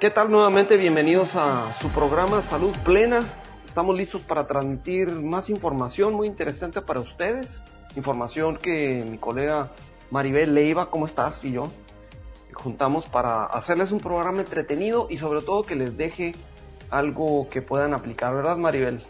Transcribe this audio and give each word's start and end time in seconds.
¿Qué 0.00 0.10
tal 0.10 0.30
nuevamente? 0.30 0.76
Bienvenidos 0.76 1.34
a 1.34 1.72
su 1.72 1.88
programa 1.88 2.40
Salud 2.40 2.72
Plena. 2.84 3.24
Estamos 3.66 3.96
listos 3.96 4.22
para 4.22 4.46
transmitir 4.46 5.10
más 5.10 5.50
información 5.50 6.14
muy 6.14 6.28
interesante 6.28 6.80
para 6.80 7.00
ustedes. 7.00 7.64
Información 7.96 8.58
que 8.58 9.04
mi 9.10 9.18
colega 9.18 9.72
Maribel 10.12 10.54
Leiva, 10.54 10.88
¿cómo 10.88 11.04
estás? 11.04 11.44
Y 11.44 11.50
yo 11.50 11.64
juntamos 12.54 13.08
para 13.08 13.42
hacerles 13.46 13.90
un 13.90 13.98
programa 13.98 14.38
entretenido 14.38 15.08
y 15.10 15.16
sobre 15.16 15.40
todo 15.40 15.64
que 15.64 15.74
les 15.74 15.96
deje 15.96 16.32
algo 16.90 17.48
que 17.48 17.60
puedan 17.60 17.92
aplicar, 17.92 18.36
¿verdad 18.36 18.56
Maribel? 18.56 19.04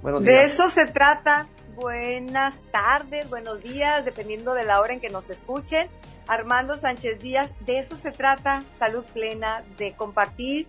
Buenos 0.00 0.22
días. 0.22 0.32
De 0.32 0.44
eso 0.44 0.68
se 0.68 0.86
trata. 0.86 1.48
Buenas 1.80 2.60
tardes, 2.72 3.30
buenos 3.30 3.62
días, 3.62 4.04
dependiendo 4.04 4.52
de 4.52 4.64
la 4.64 4.80
hora 4.80 4.92
en 4.92 5.00
que 5.00 5.08
nos 5.08 5.30
escuchen. 5.30 5.88
Armando 6.26 6.76
Sánchez 6.76 7.20
Díaz, 7.20 7.54
de 7.60 7.78
eso 7.78 7.96
se 7.96 8.12
trata, 8.12 8.64
salud 8.74 9.02
plena, 9.14 9.64
de 9.78 9.94
compartir 9.94 10.68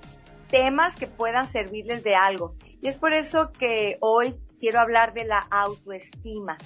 temas 0.49 0.95
que 0.95 1.07
puedan 1.07 1.49
servirles 1.49 2.05
de 2.05 2.15
algo. 2.15 2.55
Y 2.81 2.87
es 2.87 2.97
por 2.97 3.11
eso 3.11 3.51
que 3.51 3.97
hoy 3.99 4.39
quiero 4.57 4.79
hablar 4.79 5.13
de 5.13 5.25
la 5.25 5.39
autoestima. 5.51 6.57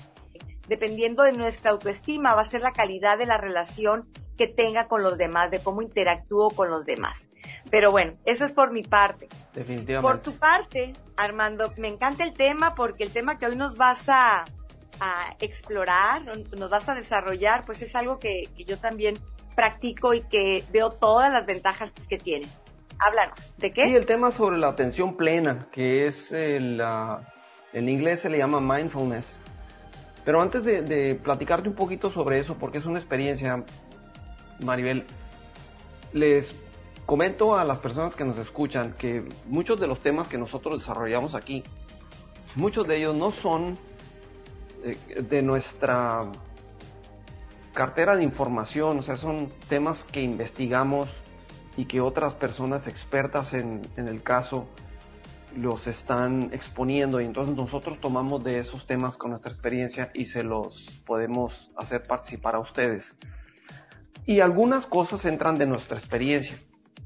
Dependiendo 0.67 1.23
de 1.23 1.31
nuestra 1.31 1.72
autoestima 1.72 2.36
va 2.36 2.41
a 2.41 2.45
ser 2.45 2.62
la 2.62 2.72
calidad 2.72 3.17
de 3.17 3.25
la 3.25 3.39
relación 3.39 4.08
que 4.38 4.48
tenga 4.48 4.88
con 4.88 5.03
los 5.03 5.17
demás, 5.17 5.52
de 5.52 5.59
cómo 5.59 5.81
interactúo 5.81 6.49
con 6.49 6.70
los 6.70 6.85
demás. 6.85 7.30
Pero 7.70 7.91
bueno, 7.91 8.13
eso 8.25 8.45
es 8.45 8.52
por 8.52 8.71
mi 8.71 8.84
parte. 8.84 9.27
Definitivamente. 9.53 10.02
Por 10.02 10.21
tu 10.21 10.38
parte, 10.38 10.94
Armando, 11.17 11.73
me 11.77 11.88
encanta 11.88 12.23
el 12.23 12.34
tema 12.34 12.75
porque 12.75 13.03
el 13.03 13.11
tema 13.11 13.38
que 13.38 13.45
hoy 13.45 13.55
nos 13.55 13.77
vas 13.77 14.09
a, 14.09 14.45
explorar, 15.39 16.21
nos 16.58 16.70
vas 16.70 16.88
a 16.88 16.95
desarrollar, 16.95 17.66
pues 17.66 17.81
es 17.81 17.95
algo 17.95 18.17
que, 18.17 18.49
yo 18.66 18.77
también 18.77 19.20
practico 19.53 20.13
y 20.13 20.21
que 20.21 20.63
veo 20.72 20.91
todas 20.91 21.31
las 21.31 21.45
ventajas 21.45 21.91
que 22.08 22.17
tiene. 22.17 22.47
Háblanos, 22.99 23.55
¿de 23.58 23.72
qué? 23.72 23.86
Sí, 23.86 23.95
el 23.95 24.05
tema 24.05 24.31
sobre 24.31 24.58
la 24.58 24.70
atención 24.70 25.17
plena, 25.17 25.67
que 25.72 26.08
es 26.08 26.31
el, 26.31 26.81
en 27.73 27.89
inglés 27.89 28.22
se 28.22 28.30
le 28.30 28.38
llama 28.38 28.61
mindfulness. 28.61 29.38
Pero 30.23 30.41
antes 30.41 30.63
de, 30.63 30.81
de, 30.81 31.16
platicarte 31.16 31.69
un 31.69 31.75
poquito 31.75 32.09
sobre 32.09 32.39
eso, 32.39 32.56
porque 32.58 32.80
es 32.80 32.86
una 32.86 32.97
experiencia, 32.97 33.63
Maribel, 34.59 35.06
les 36.14 36.53
comento 37.06 37.58
a 37.58 37.64
las 37.64 37.80
personas 37.80 38.16
que 38.16 38.23
nos 38.23 38.39
escuchan 38.39 38.94
que 38.94 39.28
muchos 39.47 39.80
de 39.80 39.88
los 39.88 40.00
temas 40.00 40.28
que 40.28 40.38
nosotros 40.38 40.80
desarrollamos 40.80 41.36
aquí, 41.36 41.64
muchos 42.56 42.88
de 42.88 42.97
ellos 42.97 43.16
no 43.16 43.31
son 43.31 43.78
eh, 44.84 45.22
de, 45.22 45.42
nuestra 45.42 46.31
cartera 47.73 48.16
de 48.16 48.23
información, 48.23 49.00
o 49.00 49.03
sea, 49.03 49.17
son 49.17 49.52
temas 49.67 50.03
que 50.03 50.22
investigamos 50.22 51.09
y 51.78 51.86
que 51.86 52.02
otras 52.02 52.34
personas 52.34 52.88
expertas 52.88 53.53
en, 53.53 53.81
en 53.97 54.08
el 54.08 54.23
caso 54.23 54.67
los 55.58 55.88
están 55.88 56.50
exponiendo. 56.53 57.19
Y 57.19 57.25
entonces 57.25 57.56
nosotros 57.56 58.00
tomamos 58.00 58.44
de 58.44 58.59
esos 58.59 58.88
temas 58.88 59.17
con 59.17 59.31
nuestra 59.31 59.52
experiencia 59.52 60.09
y 60.14 60.25
se 60.25 60.44
los 60.44 60.90
podemos 61.06 61.69
hacer 61.75 62.08
participar 62.08 62.56
a 62.56 62.59
ustedes 62.59 63.16
y 64.26 64.40
algunas 64.40 64.86
cosas 64.86 65.26
entran 65.26 65.58
de 65.58 65.68
nuestra 65.68 65.98
experiencia. 65.98 66.58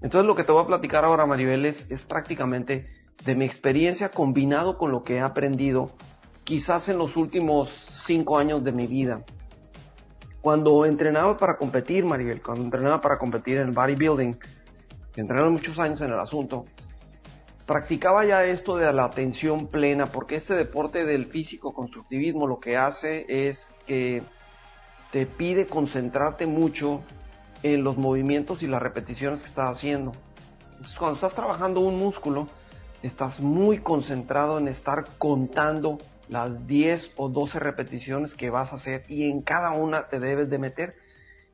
Entonces 0.02 0.26
lo 0.26 0.36
que 0.36 0.44
te 0.44 0.52
voy 0.52 0.64
a 0.64 0.68
platicar 0.68 1.04
ahora, 1.04 1.26
Maribel, 1.26 1.66
es, 1.66 1.86
prácticamente 2.08 2.88
de 3.26 3.36
mi 3.36 3.46
experiencia 3.46 4.10
combinado 4.10 4.78
con 4.78 4.92
lo 4.92 5.04
que 5.04 5.16
he 5.16 5.20
aprendido 5.20 5.92
quizás 6.46 6.88
en 6.90 6.98
los 6.98 7.18
últimos 7.18 7.70
cinco 7.70 8.40
años 8.40 8.64
de 8.64 8.72
mi 8.72 8.88
vida. 8.88 9.24
Cuando 10.42 10.86
entrenaba 10.86 11.38
para 11.38 11.58
competir, 11.58 12.06
Maribel, 12.06 12.42
cuando 12.42 12.64
entrenaba 12.64 13.02
para 13.02 13.18
competir 13.18 13.58
en 13.58 13.74
bodybuilding, 13.74 14.38
entrené 15.18 15.50
muchos 15.50 15.78
años 15.80 16.00
en 16.00 16.12
el 16.12 16.20
asunto, 16.20 16.64
practicaba 17.66 18.26
ya 18.26 18.46
esto 18.46 18.78
de 18.78 18.92
la 18.94 19.04
atención 19.04 19.68
plena, 19.68 20.06
porque 20.06 20.38
este 20.38 20.56
deporte 20.56 21.06
del 21.06 21.26
físico 21.26 21.74
constructivismo 21.74 22.48
lo 22.48 22.60
que 22.60 22.78
hace 22.78 23.26
es 23.28 23.70
que 23.86 24.24
te 25.12 25.26
pide 25.26 25.66
concentrarte 25.66 26.46
mucho 26.46 27.02
en 27.64 27.84
los 27.84 27.98
movimientos 27.98 28.64
y 28.64 28.68
las 28.68 28.82
repeticiones 28.82 29.42
que 29.42 29.48
estás 29.48 29.78
haciendo. 29.78 30.14
Entonces, 30.72 30.98
cuando 30.98 31.16
estás 31.16 31.34
trabajando 31.34 31.82
un 31.82 31.98
músculo, 32.00 32.48
estás 33.04 33.40
muy 33.40 33.80
concentrado 33.80 34.58
en 34.58 34.68
estar 34.68 35.06
contando 35.18 35.98
las 36.30 36.68
10 36.68 37.14
o 37.18 37.30
12 37.30 37.60
repeticiones 37.60 38.36
que 38.36 38.50
vas 38.50 38.72
a 38.72 38.76
hacer 38.76 39.04
y 39.08 39.30
en 39.30 39.42
cada 39.42 39.74
una 39.74 40.08
te 40.08 40.20
debes 40.20 40.50
de 40.50 40.60
meter 40.60 40.96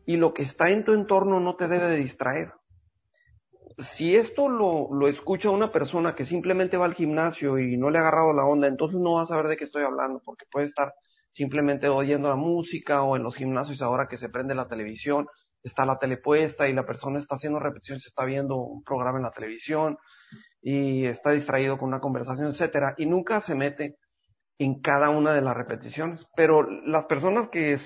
y 0.06 0.18
lo 0.18 0.34
que 0.34 0.44
está 0.44 0.70
en 0.70 0.84
tu 0.84 0.94
entorno 0.94 1.40
no 1.40 1.56
te 1.56 1.68
debe 1.68 1.88
de 1.88 1.96
distraer. 1.96 2.54
Si 3.80 4.16
esto 4.16 4.48
lo, 4.48 4.94
lo 4.94 5.08
escucha 5.08 5.50
una 5.50 5.72
persona 5.72 6.16
que 6.16 6.26
simplemente 6.26 6.78
va 6.78 6.86
al 6.86 6.94
gimnasio 6.94 7.58
y 7.58 7.78
no 7.78 7.90
le 7.90 7.98
ha 7.98 8.02
agarrado 8.02 8.34
la 8.34 8.46
onda, 8.46 8.68
entonces 8.68 9.00
no 9.00 9.14
va 9.14 9.24
a 9.24 9.26
saber 9.26 9.48
de 9.48 9.58
qué 9.58 9.64
estoy 9.64 9.84
hablando 9.84 10.22
porque 10.24 10.46
puede 10.52 10.66
estar 10.68 10.94
simplemente 11.36 11.90
oyendo 11.90 12.30
la 12.30 12.38
música 12.38 13.04
o 13.04 13.18
en 13.18 13.24
los 13.24 13.36
gimnasios 13.36 13.82
ahora 13.82 14.08
que 14.08 14.18
se 14.18 14.30
prende 14.30 14.56
la 14.56 14.70
televisión, 14.70 15.28
está 15.62 15.86
la 15.86 16.00
tele 16.00 16.16
puesta 16.16 16.70
y 16.70 16.74
la 16.74 16.86
persona 16.86 17.20
está 17.20 17.36
haciendo 17.36 17.60
repeticiones, 17.60 18.06
está 18.06 18.24
viendo 18.24 18.56
un 18.56 18.84
programa 18.84 19.18
en 19.18 19.24
la 19.24 19.32
televisión 19.32 19.98
y 20.62 21.06
está 21.06 21.32
distraído 21.32 21.78
con 21.78 21.90
una 21.90 22.00
conversación, 22.00 22.48
etcétera, 22.48 22.96
y 22.98 23.06
nunca 23.06 23.42
se 23.42 23.54
mete 23.54 23.98
en 24.60 24.80
cada 24.80 25.10
una 25.10 25.34
de 25.34 25.42
las 25.42 25.58
repeticiones. 25.58 26.26
Pero 26.38 26.70
las 26.86 27.06
personas 27.06 27.50
que, 27.50 27.78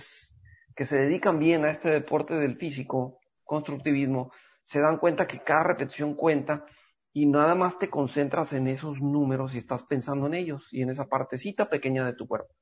que 0.75 0.85
se 0.85 0.97
dedican 0.97 1.39
bien 1.39 1.65
a 1.65 1.71
este 1.71 1.89
deporte 1.89 2.35
del 2.35 2.55
físico, 2.55 3.17
constructivismo, 3.45 4.31
se 4.61 4.79
dan 4.79 4.99
cuenta 4.99 5.25
que 5.25 5.41
cada 5.41 5.63
repetición 5.63 6.13
cuenta 6.13 6.65
y 7.13 7.25
nada 7.25 7.55
más 7.55 7.79
te 7.79 7.89
concentras 7.89 8.53
en 8.53 8.67
esos 8.67 9.01
números 9.01 9.55
y 9.55 9.57
estás 9.57 9.81
pensando 9.85 10.27
en 10.27 10.35
ellos 10.35 10.67
y 10.71 10.83
en 10.83 10.91
esa 10.91 11.05
partecita 11.05 11.67
pequeña 11.67 12.05
de 12.05 12.13
tu 12.13 12.27
cuerpo. 12.27 12.53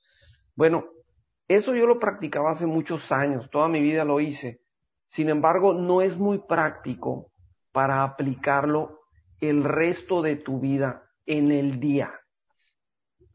Bueno, 0.57 0.89
eso 1.47 1.75
yo 1.75 1.85
lo 1.85 1.99
practicaba 1.99 2.51
hace 2.51 2.65
muchos 2.65 3.11
años, 3.11 3.47
toda 3.51 3.67
mi 3.67 3.79
vida 3.79 4.03
lo 4.03 4.19
hice. 4.19 4.59
Sin 5.05 5.29
embargo, 5.29 5.73
no 5.73 6.01
es 6.01 6.17
muy 6.17 6.39
práctico 6.39 7.31
para 7.71 8.01
aplicarlo 8.01 9.01
el 9.39 9.63
resto 9.63 10.23
de 10.23 10.35
tu 10.35 10.59
vida 10.59 11.03
en 11.27 11.51
el 11.51 11.79
día. 11.79 12.19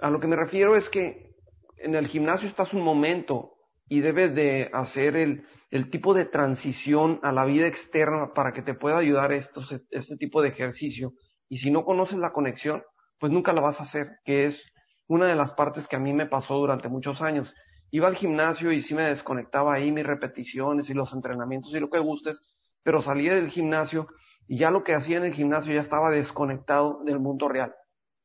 A 0.01 0.11
lo 0.11 0.19
que 0.19 0.27
me 0.27 0.35
refiero 0.35 0.75
es 0.75 0.89
que 0.89 1.37
en 1.77 1.95
el 1.95 2.09
gimnasio 2.09 2.49
estás 2.49 2.75
un 2.75 2.83
momento 2.83 3.55
y 3.89 4.01
debes 4.01 4.35
de 4.35 4.69
hacer 4.73 5.15
el, 5.15 5.47
tipo 5.93 6.15
de 6.15 6.25
transición 6.25 7.21
a 7.23 7.31
la 7.31 7.45
vida 7.45 7.69
externa 7.69 8.35
para 8.35 8.53
que 8.53 8.63
te 8.63 8.75
pueda 8.75 8.99
ayudar 8.99 9.31
estos, 9.31 9.81
este 9.91 10.17
tipo 10.17 10.43
de 10.43 10.49
ejercicio. 10.49 11.13
Y 11.49 11.59
si 11.59 11.71
no 11.71 11.85
conoces 11.85 12.19
la 12.19 12.33
conexión, 12.33 12.83
pues 13.21 13.33
nunca 13.33 13.53
la 13.53 13.61
vas 13.61 13.79
a 13.79 13.85
hacer, 13.85 14.19
que 14.25 14.47
es 14.47 14.72
una 15.13 15.27
de 15.27 15.37
las 15.37 15.53
partes 15.53 15.87
que 15.89 15.97
a 15.97 15.99
mí 15.99 16.15
me 16.15 16.27
pasó 16.27 16.57
durante 16.57 16.89
muchos 16.89 17.21
años. 17.21 17.55
Iba 17.91 18.09
al 18.09 18.17
gimnasio 18.17 18.73
y 18.73 18.81
sí 18.81 18.95
me 18.95 19.03
desconectaba 19.03 19.75
ahí 19.75 19.93
mis 19.93 20.07
repeticiones 20.07 20.89
y 20.89 20.95
los 20.95 21.13
entrenamientos 21.13 21.75
y 21.75 21.81
lo 21.81 21.91
que 21.91 21.99
gustes, 21.99 22.41
pero 22.83 23.03
salía 23.03 23.35
del 23.35 23.51
gimnasio 23.51 24.09
y 24.49 24.59
ya 24.59 24.71
lo 24.71 24.83
que 24.83 24.95
hacía 24.95 25.19
en 25.19 25.25
el 25.25 25.35
gimnasio 25.35 25.75
ya 25.75 25.83
estaba 25.83 26.11
desconectado 26.11 27.03
del 27.05 27.19
mundo 27.19 27.49
real. 27.49 27.75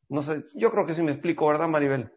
No 0.07 0.21
sé, 0.21 0.45
yo 0.55 0.71
creo 0.71 0.85
que 0.85 0.93
sí 0.93 1.01
me 1.01 1.11
explico, 1.11 1.47
¿verdad, 1.47 1.67
Maribel? 1.67 2.09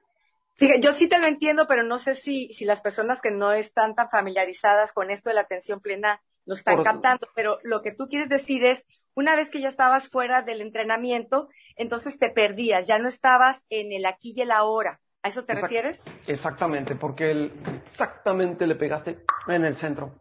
Fíjate, 0.54 0.80
yo 0.80 0.94
sí 0.94 1.08
te 1.08 1.18
lo 1.18 1.26
entiendo, 1.26 1.66
pero 1.66 1.82
no 1.82 1.98
sé 1.98 2.14
si, 2.14 2.52
si 2.52 2.64
las 2.64 2.80
personas 2.80 3.20
que 3.20 3.32
no 3.32 3.52
están 3.52 3.96
tan 3.96 4.08
familiarizadas 4.08 4.92
con 4.92 5.10
esto 5.10 5.30
de 5.30 5.34
la 5.34 5.40
atención 5.40 5.80
plena 5.80 6.22
lo 6.50 6.56
están 6.56 6.82
captando, 6.82 7.28
pero 7.36 7.60
lo 7.62 7.80
que 7.80 7.92
tú 7.92 8.08
quieres 8.08 8.28
decir 8.28 8.64
es, 8.64 8.84
una 9.14 9.36
vez 9.36 9.50
que 9.50 9.60
ya 9.60 9.68
estabas 9.68 10.08
fuera 10.08 10.42
del 10.42 10.60
entrenamiento, 10.60 11.48
entonces 11.76 12.18
te 12.18 12.28
perdías, 12.28 12.88
ya 12.88 12.98
no 12.98 13.06
estabas 13.06 13.64
en 13.70 13.92
el 13.92 14.04
aquí 14.04 14.34
y 14.36 14.40
el 14.40 14.50
ahora. 14.50 15.00
¿A 15.22 15.28
eso 15.28 15.44
te 15.44 15.54
refieres? 15.54 16.02
Exactamente, 16.26 16.96
porque 16.96 17.52
exactamente 17.86 18.66
le 18.66 18.74
pegaste 18.74 19.22
en 19.46 19.64
el 19.64 19.76
centro. 19.76 20.18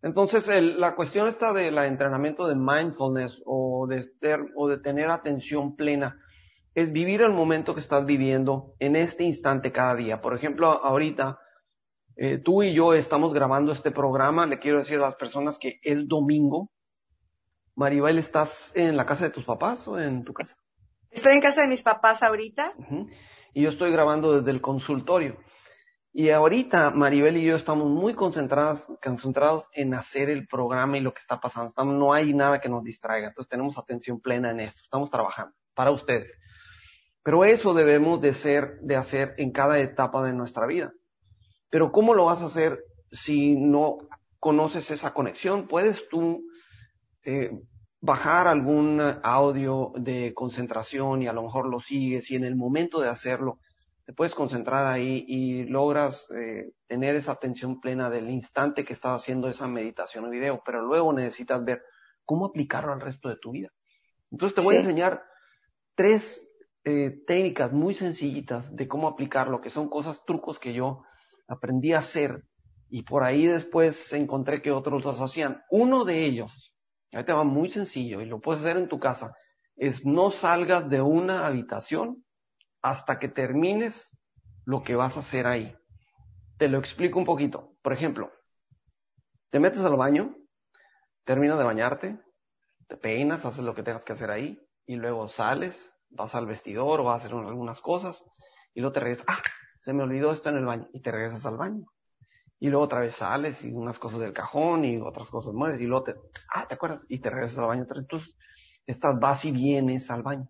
Entonces, 0.00 0.48
la 0.76 0.94
cuestión 0.94 1.26
está 1.26 1.52
del 1.52 1.76
entrenamiento 1.78 2.46
de 2.46 2.54
mindfulness 2.54 3.42
o 3.44 3.88
de, 3.88 4.08
o 4.54 4.68
de 4.68 4.78
tener 4.78 5.10
atención 5.10 5.74
plena 5.74 6.20
es 6.74 6.92
vivir 6.92 7.22
el 7.22 7.32
momento 7.32 7.74
que 7.74 7.80
estás 7.80 8.06
viviendo 8.06 8.74
en 8.78 8.94
este 8.94 9.24
instante 9.24 9.72
cada 9.72 9.96
día. 9.96 10.20
Por 10.20 10.36
ejemplo, 10.36 10.68
ahorita 10.68 11.40
eh, 12.20 12.38
tú 12.38 12.64
y 12.64 12.74
yo 12.74 12.94
estamos 12.94 13.32
grabando 13.32 13.70
este 13.70 13.92
programa. 13.92 14.44
Le 14.44 14.58
quiero 14.58 14.78
decir 14.78 14.98
a 14.98 15.02
las 15.02 15.14
personas 15.14 15.56
que 15.56 15.78
es 15.84 16.08
domingo. 16.08 16.68
Maribel, 17.76 18.18
¿estás 18.18 18.72
en 18.74 18.96
la 18.96 19.06
casa 19.06 19.26
de 19.26 19.30
tus 19.30 19.44
papás 19.44 19.86
o 19.86 20.00
en 20.00 20.24
tu 20.24 20.34
casa? 20.34 20.56
Estoy 21.10 21.34
en 21.34 21.40
casa 21.40 21.62
de 21.62 21.68
mis 21.68 21.84
papás 21.84 22.24
ahorita. 22.24 22.74
Y 23.54 23.62
yo 23.62 23.70
estoy 23.70 23.92
grabando 23.92 24.36
desde 24.36 24.50
el 24.50 24.60
consultorio. 24.60 25.38
Y 26.12 26.30
ahorita 26.30 26.90
Maribel 26.90 27.36
y 27.36 27.44
yo 27.44 27.54
estamos 27.54 27.86
muy 27.86 28.14
concentrados, 28.14 28.84
concentrados 29.00 29.68
en 29.72 29.94
hacer 29.94 30.28
el 30.28 30.48
programa 30.48 30.98
y 30.98 31.00
lo 31.00 31.14
que 31.14 31.20
está 31.20 31.38
pasando. 31.38 31.72
no 31.84 32.12
hay 32.12 32.34
nada 32.34 32.60
que 32.60 32.68
nos 32.68 32.82
distraiga. 32.82 33.28
Entonces 33.28 33.48
tenemos 33.48 33.78
atención 33.78 34.18
plena 34.18 34.50
en 34.50 34.58
esto. 34.58 34.80
Estamos 34.82 35.08
trabajando 35.08 35.54
para 35.72 35.92
ustedes. 35.92 36.36
Pero 37.22 37.44
eso 37.44 37.74
debemos 37.74 38.20
de 38.20 38.34
ser, 38.34 38.80
de 38.80 38.96
hacer 38.96 39.36
en 39.38 39.52
cada 39.52 39.78
etapa 39.78 40.24
de 40.24 40.32
nuestra 40.32 40.66
vida. 40.66 40.92
Pero 41.70 41.92
¿cómo 41.92 42.14
lo 42.14 42.24
vas 42.24 42.42
a 42.42 42.46
hacer 42.46 42.84
si 43.10 43.56
no 43.56 43.98
conoces 44.38 44.90
esa 44.90 45.12
conexión? 45.12 45.68
Puedes 45.68 46.08
tú 46.08 46.44
eh, 47.24 47.50
bajar 48.00 48.46
algún 48.48 49.00
audio 49.22 49.92
de 49.96 50.32
concentración 50.34 51.22
y 51.22 51.28
a 51.28 51.32
lo 51.32 51.42
mejor 51.42 51.68
lo 51.68 51.80
sigues 51.80 52.30
y 52.30 52.36
en 52.36 52.44
el 52.44 52.56
momento 52.56 53.00
de 53.00 53.08
hacerlo 53.08 53.58
te 54.08 54.14
puedes 54.14 54.34
concentrar 54.34 54.86
ahí 54.86 55.26
y 55.28 55.64
logras 55.64 56.30
eh, 56.30 56.72
tener 56.86 57.14
esa 57.14 57.32
atención 57.32 57.78
plena 57.78 58.08
del 58.08 58.30
instante 58.30 58.86
que 58.86 58.94
estás 58.94 59.20
haciendo 59.20 59.50
esa 59.50 59.66
meditación 59.66 60.24
o 60.24 60.30
video, 60.30 60.62
pero 60.64 60.80
luego 60.80 61.12
necesitas 61.12 61.62
ver 61.62 61.82
cómo 62.24 62.46
aplicarlo 62.46 62.94
al 62.94 63.02
resto 63.02 63.28
de 63.28 63.36
tu 63.36 63.50
vida. 63.50 63.68
Entonces 64.30 64.54
te 64.54 64.62
voy 64.62 64.76
a 64.76 64.80
enseñar 64.80 65.24
tres 65.94 66.42
eh, 66.84 67.22
técnicas 67.26 67.70
muy 67.74 67.92
sencillitas 67.94 68.74
de 68.74 68.88
cómo 68.88 69.08
aplicarlo, 69.08 69.60
que 69.60 69.68
son 69.68 69.90
cosas, 69.90 70.24
trucos 70.24 70.58
que 70.58 70.72
yo 70.72 71.02
aprendí 71.48 71.94
a 71.94 71.98
hacer 71.98 72.44
y 72.88 73.02
por 73.02 73.24
ahí 73.24 73.46
después 73.46 74.12
encontré 74.12 74.62
que 74.62 74.70
otros 74.70 75.04
los 75.04 75.20
hacían. 75.20 75.62
Uno 75.70 76.04
de 76.04 76.24
ellos, 76.24 76.74
ahí 77.12 77.24
te 77.24 77.32
va 77.32 77.44
muy 77.44 77.70
sencillo 77.70 78.20
y 78.20 78.26
lo 78.26 78.40
puedes 78.40 78.62
hacer 78.62 78.76
en 78.76 78.88
tu 78.88 79.00
casa, 79.00 79.34
es 79.76 80.04
no 80.04 80.30
salgas 80.30 80.88
de 80.88 81.00
una 81.00 81.46
habitación 81.46 82.24
hasta 82.82 83.18
que 83.18 83.28
termines 83.28 84.16
lo 84.64 84.82
que 84.82 84.94
vas 84.94 85.16
a 85.16 85.20
hacer 85.20 85.46
ahí. 85.46 85.74
Te 86.58 86.68
lo 86.68 86.78
explico 86.78 87.18
un 87.18 87.24
poquito. 87.24 87.74
Por 87.82 87.92
ejemplo, 87.92 88.30
te 89.50 89.60
metes 89.60 89.80
al 89.80 89.96
baño, 89.96 90.36
terminas 91.24 91.58
de 91.58 91.64
bañarte, 91.64 92.20
te 92.86 92.96
peinas, 92.96 93.44
haces 93.44 93.64
lo 93.64 93.74
que 93.74 93.82
tengas 93.82 94.04
que 94.04 94.12
hacer 94.12 94.30
ahí 94.30 94.58
y 94.86 94.96
luego 94.96 95.28
sales, 95.28 95.94
vas 96.10 96.34
al 96.34 96.46
vestidor 96.46 97.00
o 97.00 97.04
vas 97.04 97.22
a 97.22 97.26
hacer 97.26 97.36
algunas 97.36 97.80
cosas 97.80 98.24
y 98.74 98.80
luego 98.80 98.92
te 98.92 99.00
regresas, 99.00 99.26
ah, 99.28 99.42
se 99.80 99.92
me 99.92 100.02
olvidó 100.02 100.32
esto 100.32 100.48
en 100.48 100.56
el 100.56 100.64
baño 100.64 100.88
y 100.92 101.00
te 101.00 101.10
regresas 101.10 101.46
al 101.46 101.56
baño. 101.56 101.86
Y 102.60 102.68
luego 102.68 102.84
otra 102.84 103.00
vez 103.00 103.14
sales 103.14 103.64
y 103.64 103.72
unas 103.72 103.98
cosas 103.98 104.20
del 104.20 104.32
cajón 104.32 104.84
y 104.84 104.98
otras 104.98 105.30
cosas 105.30 105.54
mueves 105.54 105.80
y 105.80 105.86
luego 105.86 106.04
te, 106.04 106.14
ah, 106.52 106.66
¿te 106.66 106.74
acuerdas? 106.74 107.04
Y 107.08 107.20
te 107.20 107.30
regresas 107.30 107.58
al 107.58 107.66
baño. 107.66 107.86
Entonces, 107.94 108.34
estás, 108.86 109.18
vas 109.20 109.44
y 109.44 109.52
vienes 109.52 110.10
al 110.10 110.22
baño. 110.22 110.48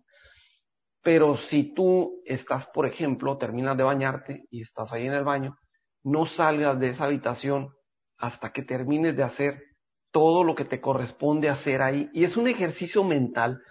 Pero 1.01 1.37
si 1.37 1.73
tú 1.73 2.21
estás, 2.25 2.67
por 2.67 2.85
ejemplo, 2.85 3.37
terminas 3.37 3.77
de 3.77 3.83
bañarte 3.83 4.45
y 4.49 4.61
estás 4.61 4.91
ahí 4.91 5.05
en 5.05 5.13
el 5.13 5.23
baño, 5.23 5.57
no 6.03 6.25
salgas 6.25 6.79
de 6.79 6.89
esa 6.89 7.05
habitación 7.05 7.69
hasta 8.17 8.51
que 8.51 8.63
termines 8.63 9.15
de 9.15 9.23
hacer 9.23 9.63
todo 10.11 10.43
lo 10.43 10.55
que 10.55 10.65
te 10.65 10.81
corresponde 10.81 11.49
hacer 11.49 11.81
ahí. 11.81 12.09
Y 12.13 12.23
es 12.23 12.37
un 12.37 12.47
ejercicio 12.47 13.03
mental 13.03 13.61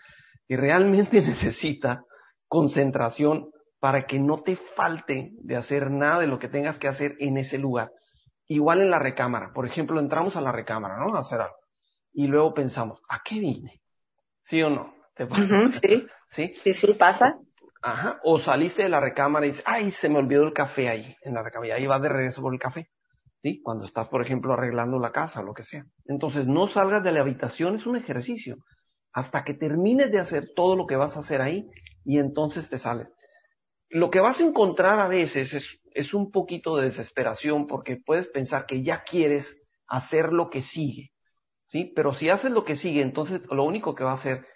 que 0.46 0.56
realmente 0.56 1.20
necesita 1.22 2.04
concentración 2.46 3.50
para 3.80 4.06
que 4.06 4.18
no 4.18 4.38
te 4.38 4.56
falte 4.56 5.32
de 5.40 5.56
hacer 5.56 5.90
nada 5.90 6.20
de 6.20 6.26
lo 6.26 6.38
que 6.38 6.48
tengas 6.48 6.78
que 6.78 6.88
hacer 6.88 7.16
en 7.20 7.36
ese 7.36 7.58
lugar. 7.58 7.92
Igual 8.46 8.80
en 8.80 8.90
la 8.90 8.98
recámara. 8.98 9.52
Por 9.52 9.66
ejemplo, 9.66 10.00
entramos 10.00 10.36
a 10.36 10.40
la 10.40 10.52
recámara, 10.52 10.96
¿no? 10.98 11.14
A 11.14 11.20
hacer 11.20 11.40
algo. 11.40 11.56
Y 12.12 12.26
luego 12.26 12.54
pensamos, 12.54 13.00
¿a 13.08 13.20
qué 13.24 13.38
vine? 13.38 13.82
¿Sí 14.42 14.62
o 14.62 14.70
no? 14.70 14.94
¿Te 15.14 15.26
sí. 15.26 16.06
¿Sí? 16.30 16.54
Sí, 16.62 16.74
sí, 16.74 16.94
pasa. 16.94 17.38
Ajá. 17.82 18.20
O 18.24 18.38
saliste 18.38 18.82
de 18.82 18.88
la 18.88 19.00
recámara 19.00 19.46
y 19.46 19.50
dices, 19.50 19.64
ay, 19.66 19.90
se 19.90 20.08
me 20.08 20.18
olvidó 20.18 20.44
el 20.44 20.52
café 20.52 20.88
ahí, 20.88 21.16
en 21.22 21.34
la 21.34 21.42
recámara. 21.42 21.68
Y 21.68 21.80
ahí 21.80 21.86
vas 21.86 22.02
de 22.02 22.08
regreso 22.08 22.42
por 22.42 22.52
el 22.52 22.60
café. 22.60 22.90
¿Sí? 23.40 23.60
Cuando 23.62 23.84
estás, 23.84 24.08
por 24.08 24.24
ejemplo, 24.24 24.52
arreglando 24.52 24.98
la 24.98 25.12
casa 25.12 25.40
o 25.40 25.44
lo 25.44 25.54
que 25.54 25.62
sea. 25.62 25.84
Entonces, 26.06 26.46
no 26.46 26.66
salgas 26.66 27.04
de 27.04 27.12
la 27.12 27.20
habitación, 27.20 27.76
es 27.76 27.86
un 27.86 27.94
ejercicio. 27.94 28.56
Hasta 29.12 29.44
que 29.44 29.54
termines 29.54 30.10
de 30.10 30.18
hacer 30.18 30.48
todo 30.56 30.74
lo 30.74 30.86
que 30.86 30.96
vas 30.96 31.16
a 31.16 31.20
hacer 31.20 31.40
ahí 31.40 31.70
y 32.04 32.18
entonces 32.18 32.68
te 32.68 32.78
sales. 32.78 33.08
Lo 33.90 34.10
que 34.10 34.20
vas 34.20 34.40
a 34.40 34.44
encontrar 34.44 35.00
a 35.00 35.08
veces 35.08 35.54
es, 35.54 35.80
es 35.92 36.14
un 36.14 36.30
poquito 36.30 36.76
de 36.76 36.86
desesperación 36.86 37.66
porque 37.66 37.96
puedes 37.96 38.28
pensar 38.28 38.66
que 38.66 38.82
ya 38.82 39.02
quieres 39.02 39.58
hacer 39.86 40.32
lo 40.32 40.50
que 40.50 40.62
sigue. 40.62 41.12
¿Sí? 41.66 41.92
Pero 41.94 42.14
si 42.14 42.30
haces 42.30 42.50
lo 42.50 42.64
que 42.64 42.76
sigue, 42.76 43.02
entonces 43.02 43.42
lo 43.50 43.64
único 43.64 43.94
que 43.94 44.04
va 44.04 44.12
a 44.12 44.14
hacer 44.14 44.46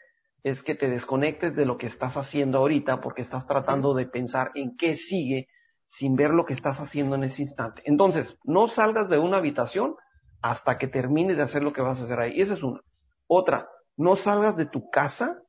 es 0.42 0.62
que 0.62 0.74
te 0.74 0.88
desconectes 0.88 1.54
de 1.54 1.66
lo 1.66 1.76
que 1.78 1.86
estás 1.86 2.16
haciendo 2.16 2.58
ahorita 2.58 3.00
porque 3.00 3.22
estás 3.22 3.46
tratando 3.46 3.94
de 3.94 4.06
pensar 4.06 4.50
en 4.54 4.76
qué 4.76 4.96
sigue 4.96 5.48
sin 5.86 6.16
ver 6.16 6.30
lo 6.30 6.46
que 6.46 6.54
estás 6.54 6.80
haciendo 6.80 7.16
en 7.16 7.24
ese 7.24 7.42
instante. 7.42 7.82
Entonces, 7.84 8.36
no 8.44 8.66
salgas 8.66 9.08
de 9.10 9.18
una 9.18 9.36
habitación 9.36 9.94
hasta 10.40 10.78
que 10.78 10.88
termines 10.88 11.36
de 11.36 11.42
hacer 11.42 11.62
lo 11.64 11.72
que 11.72 11.82
vas 11.82 12.00
a 12.00 12.04
hacer 12.04 12.18
ahí. 12.18 12.40
Esa 12.40 12.54
es 12.54 12.62
una. 12.62 12.80
Otra, 13.26 13.68
no 13.96 14.16
salgas 14.16 14.56
de 14.56 14.66
tu 14.66 14.88
casa 14.90 15.42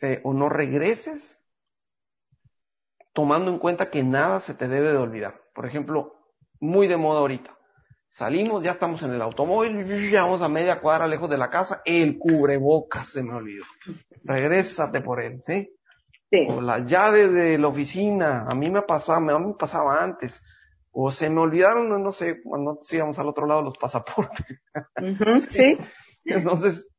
eh, 0.00 0.20
o 0.24 0.32
no 0.32 0.48
regreses 0.48 1.37
tomando 3.12 3.50
en 3.50 3.58
cuenta 3.58 3.90
que 3.90 4.02
nada 4.02 4.40
se 4.40 4.54
te 4.54 4.68
debe 4.68 4.92
de 4.92 4.98
olvidar. 4.98 5.40
Por 5.54 5.66
ejemplo, 5.66 6.14
muy 6.60 6.86
de 6.86 6.96
moda 6.96 7.20
ahorita. 7.20 7.56
Salimos, 8.10 8.62
ya 8.64 8.72
estamos 8.72 9.02
en 9.02 9.12
el 9.12 9.22
automóvil, 9.22 10.10
ya 10.10 10.22
vamos 10.22 10.40
a 10.42 10.48
media 10.48 10.80
cuadra 10.80 11.06
lejos 11.06 11.28
de 11.28 11.36
la 11.36 11.50
casa, 11.50 11.82
el 11.84 12.18
cubrebocas 12.18 13.08
se 13.08 13.22
me 13.22 13.34
olvidó. 13.34 13.64
Regrésate 14.24 15.00
por 15.00 15.20
él, 15.20 15.40
¿sí? 15.42 15.74
Sí. 16.30 16.46
O 16.50 16.60
las 16.60 16.86
llaves 16.86 17.32
de 17.32 17.58
la 17.58 17.68
oficina, 17.68 18.46
a 18.48 18.54
mí 18.54 18.70
me 18.70 18.82
pasaba, 18.82 19.18
a 19.18 19.38
mí 19.38 19.46
me 19.46 19.54
pasaba 19.54 20.02
antes. 20.02 20.42
O 20.90 21.10
se 21.10 21.30
me 21.30 21.40
olvidaron, 21.40 22.02
no 22.02 22.12
sé, 22.12 22.42
cuando 22.42 22.80
íbamos 22.90 23.18
al 23.18 23.28
otro 23.28 23.46
lado 23.46 23.62
los 23.62 23.78
pasaportes. 23.78 24.62
sí. 25.48 25.78
Entonces, 26.24 26.90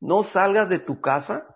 no 0.00 0.22
salgas 0.22 0.68
de 0.68 0.78
tu 0.78 1.00
casa 1.00 1.54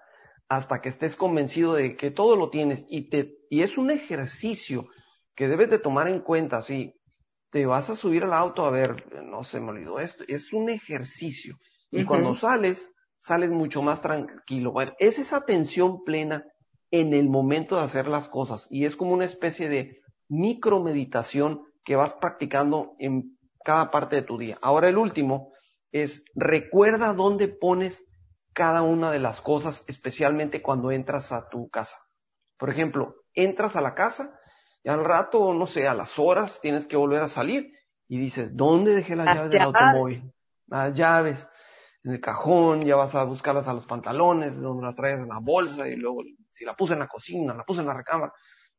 hasta 0.49 0.81
que 0.81 0.89
estés 0.89 1.17
convencido 1.17 1.75
de 1.75 1.97
que 1.97 2.11
todo 2.11 2.37
lo 2.37 2.51
tienes 2.51 2.85
y 2.89 3.09
te, 3.09 3.39
y 3.51 3.63
es 3.63 3.79
un 3.79 3.91
ejercicio 3.91 4.89
que 5.35 5.49
debes 5.49 5.71
de 5.71 5.79
tomar 5.79 6.09
en 6.09 6.21
cuenta, 6.21 6.63
sí 6.63 6.95
te 7.51 7.67
vas 7.67 7.89
a 7.89 7.95
subir 7.95 8.25
al 8.25 8.33
auto 8.33 8.65
a 8.65 8.71
ver, 8.71 9.07
no 9.25 9.45
se 9.45 9.61
me 9.61 9.71
olvidó 9.71 10.01
esto, 10.01 10.25
es 10.27 10.53
un 10.53 10.71
ejercicio. 10.71 11.57
Y 11.93 12.05
cuando 12.05 12.35
sales, 12.35 12.93
sales 13.19 13.53
mucho 13.53 13.81
más 13.81 14.03
tranquilo. 14.03 14.73
Bueno, 14.73 14.93
es 14.99 15.21
esa 15.21 15.37
atención 15.37 16.03
plena 16.03 16.45
en 16.91 17.15
el 17.15 17.29
momento 17.29 17.77
de 17.77 17.83
hacer 17.83 18.09
las 18.09 18.27
cosas 18.27 18.67
y 18.71 18.87
es 18.87 18.97
como 18.97 19.13
una 19.13 19.25
especie 19.25 19.69
de 19.69 20.01
micromeditación 20.29 21.63
que 21.85 21.95
vas 21.95 22.15
practicando 22.15 22.97
en 22.99 23.39
cada 23.65 23.93
parte 23.93 24.17
de 24.17 24.23
tu 24.23 24.37
día. 24.37 24.59
Ahora 24.61 24.89
el 24.89 24.99
último 24.99 25.53
es 25.93 26.25
recuerda 26.35 27.15
dónde 27.15 27.47
pones 27.47 28.05
cada 28.55 28.83
una 28.83 29.11
de 29.11 29.19
las 29.19 29.41
cosas, 29.41 29.85
especialmente 29.89 30.63
cuando 30.63 30.91
entras 30.91 31.33
a 31.33 31.49
tu 31.49 31.69
casa. 31.69 31.97
Por 32.57 32.71
ejemplo, 32.71 33.17
entras 33.35 33.77
a 33.77 33.83
la 33.83 33.95
casa 33.95 34.39
y 34.83 34.89
al 34.89 35.05
rato, 35.05 35.53
no 35.53 35.67
sé, 35.67 35.89
a 35.89 35.95
las 35.95 36.19
horas 36.19 36.61
tienes 36.63 36.87
que 36.87 36.97
volver 36.97 37.21
a 37.21 37.29
salir 37.29 37.73
y 38.09 38.19
dices, 38.19 38.57
¿dónde 38.57 38.95
dejé 38.95 39.17
las, 39.17 39.35
llaves, 39.35 39.51
del 39.51 39.63
automóvil? 39.63 40.33
Las 40.67 40.95
llaves 40.95 41.49
en 42.05 42.13
el 42.13 42.21
cajón, 42.21 42.83
ya 42.83 42.97
vas 42.97 43.15
a 43.15 43.25
buscarlas 43.25 43.67
a 43.67 43.75
los 43.75 43.87
pantalones, 43.87 44.61
donde 44.61 44.85
las 44.85 44.95
traes 44.95 45.21
en 45.21 45.29
la 45.29 45.41
bolsa 45.41 45.89
y 45.89 45.97
luego 45.97 46.23
si 46.51 46.65
la 46.65 46.77
puse 46.77 46.93
en 46.93 47.01
la 47.01 47.09
cocina, 47.09 47.55
la 47.55 47.65
puse 47.65 47.81
en 47.81 47.89
la 47.89 47.95
recámara. 47.95 48.33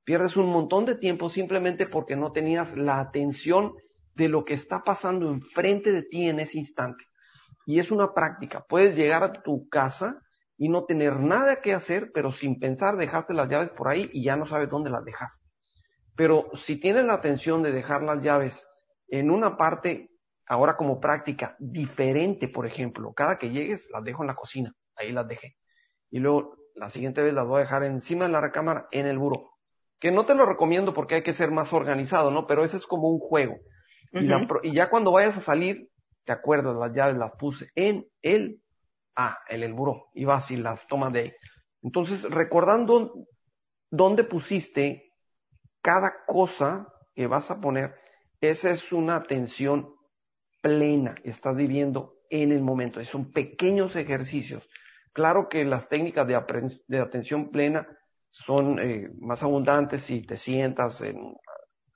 Pierdes 0.03 0.37
un 0.37 0.51
montón 0.51 0.85
de 0.85 0.95
tiempo 0.95 1.29
simplemente 1.29 1.87
porque 1.87 2.15
no 2.15 2.31
tenías 2.31 2.77
la 2.77 2.99
atención 2.99 3.73
de 4.13 4.29
lo 4.29 4.45
que 4.45 4.53
está 4.53 4.83
pasando 4.83 5.29
enfrente 5.29 5.91
de 5.91 6.03
ti 6.03 6.29
en 6.29 6.39
ese 6.39 6.59
instante. 6.59 7.03
Y 7.65 7.79
es 7.79 7.91
una 7.91 8.13
práctica. 8.13 8.65
Puedes 8.67 8.95
llegar 8.95 9.23
a 9.23 9.33
tu 9.33 9.67
casa 9.69 10.21
y 10.57 10.69
no 10.69 10.85
tener 10.85 11.19
nada 11.19 11.61
que 11.61 11.73
hacer, 11.73 12.11
pero 12.13 12.31
sin 12.31 12.59
pensar 12.59 12.97
dejaste 12.97 13.33
las 13.33 13.49
llaves 13.49 13.71
por 13.71 13.89
ahí 13.89 14.09
y 14.13 14.23
ya 14.23 14.35
no 14.35 14.45
sabes 14.45 14.69
dónde 14.69 14.89
las 14.89 15.03
dejaste. 15.03 15.43
Pero 16.15 16.49
si 16.53 16.79
tienes 16.79 17.05
la 17.05 17.13
atención 17.13 17.61
de 17.61 17.71
dejar 17.71 18.01
las 18.03 18.23
llaves 18.23 18.67
en 19.09 19.31
una 19.31 19.57
parte, 19.57 20.11
ahora 20.47 20.77
como 20.77 20.99
práctica, 20.99 21.55
diferente, 21.59 22.47
por 22.47 22.65
ejemplo, 22.65 23.13
cada 23.13 23.37
que 23.37 23.49
llegues 23.49 23.89
las 23.91 24.03
dejo 24.03 24.23
en 24.23 24.27
la 24.27 24.35
cocina, 24.35 24.73
ahí 24.95 25.11
las 25.11 25.27
dejé. 25.27 25.57
Y 26.09 26.19
luego 26.19 26.55
la 26.75 26.89
siguiente 26.89 27.21
vez 27.21 27.33
las 27.33 27.45
voy 27.45 27.57
a 27.57 27.63
dejar 27.63 27.83
encima 27.83 28.25
de 28.25 28.31
la 28.31 28.41
recámara 28.41 28.87
en 28.91 29.07
el 29.07 29.17
buro. 29.17 29.51
Que 29.99 30.11
no 30.11 30.25
te 30.25 30.35
lo 30.35 30.45
recomiendo 30.45 30.93
porque 30.93 31.15
hay 31.15 31.23
que 31.23 31.33
ser 31.33 31.51
más 31.51 31.73
organizado, 31.73 32.31
¿no? 32.31 32.47
Pero 32.47 32.63
ese 32.63 32.77
es 32.77 32.85
como 32.85 33.09
un 33.09 33.19
juego. 33.19 33.55
y, 34.13 34.73
ya 34.73 34.89
cuando 34.89 35.11
vayas 35.11 35.37
a 35.37 35.41
salir, 35.41 35.89
te 36.25 36.33
acuerdas, 36.33 36.75
las 36.75 36.91
llaves 36.91 37.17
las 37.17 37.33
puse 37.33 37.69
en 37.75 38.07
el, 38.21 38.61
ah, 39.15 39.37
en 39.47 39.63
el 39.63 39.73
buro. 39.73 40.09
Y 40.13 40.25
vas 40.25 40.51
y 40.51 40.57
las 40.57 40.87
tomas 40.87 41.13
de 41.13 41.19
ahí. 41.19 41.33
Entonces, 41.81 42.23
recordando 42.23 43.13
dónde 43.89 44.23
pusiste 44.23 45.13
cada 45.81 46.25
cosa 46.25 46.87
que 47.13 47.27
vas 47.27 47.51
a 47.51 47.61
poner, 47.61 47.95
esa 48.41 48.71
es 48.71 48.91
una 48.91 49.15
atención 49.15 49.95
plena, 50.61 51.15
estás 51.23 51.55
viviendo 51.55 52.15
en 52.29 52.51
el 52.51 52.61
momento, 52.61 53.03
son 53.05 53.31
pequeños 53.31 53.95
ejercicios. 53.95 54.67
Claro 55.13 55.47
que 55.47 55.63
las 55.63 55.87
técnicas 55.87 56.27
de, 56.27 56.99
atención 56.99 57.49
plena 57.51 57.87
son 58.31 58.79
eh, 58.79 59.09
más 59.19 59.43
abundantes 59.43 60.01
si 60.01 60.25
te 60.25 60.37
sientas 60.37 61.01
en, 61.01 61.35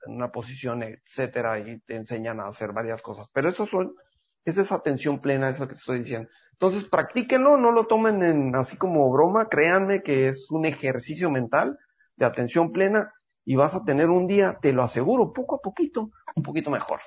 una 0.06 0.32
posición, 0.32 0.82
etcétera, 0.82 1.58
y 1.58 1.80
te 1.80 1.96
enseñan 1.96 2.40
a 2.40 2.48
hacer 2.48 2.72
varias 2.72 3.02
cosas. 3.02 3.28
Pero 3.32 3.48
eso 3.48 3.66
son, 3.66 3.94
esa 4.44 4.62
es 4.62 4.72
atención 4.72 5.20
plena, 5.20 5.48
es 5.48 5.58
lo 5.58 5.68
que 5.68 5.74
te 5.74 5.80
estoy 5.80 6.00
diciendo. 6.00 6.28
Entonces, 6.52 6.84
practíquenlo, 6.84 7.56
no 7.56 7.72
lo 7.72 7.86
tomen 7.86 8.22
en, 8.22 8.54
así 8.56 8.76
como 8.76 9.10
broma, 9.10 9.48
créanme 9.48 10.02
que 10.02 10.28
es 10.28 10.50
un 10.50 10.66
ejercicio 10.66 11.30
mental 11.30 11.78
de 12.16 12.26
atención 12.26 12.72
plena 12.72 13.14
y 13.44 13.56
vas 13.56 13.74
a 13.74 13.84
tener 13.84 14.10
un 14.10 14.26
día, 14.26 14.58
te 14.60 14.72
lo 14.72 14.82
aseguro, 14.82 15.32
poco 15.32 15.56
a 15.56 15.60
poquito, 15.60 16.10
un 16.36 16.42
poquito 16.42 16.70
mejor. 16.70 17.00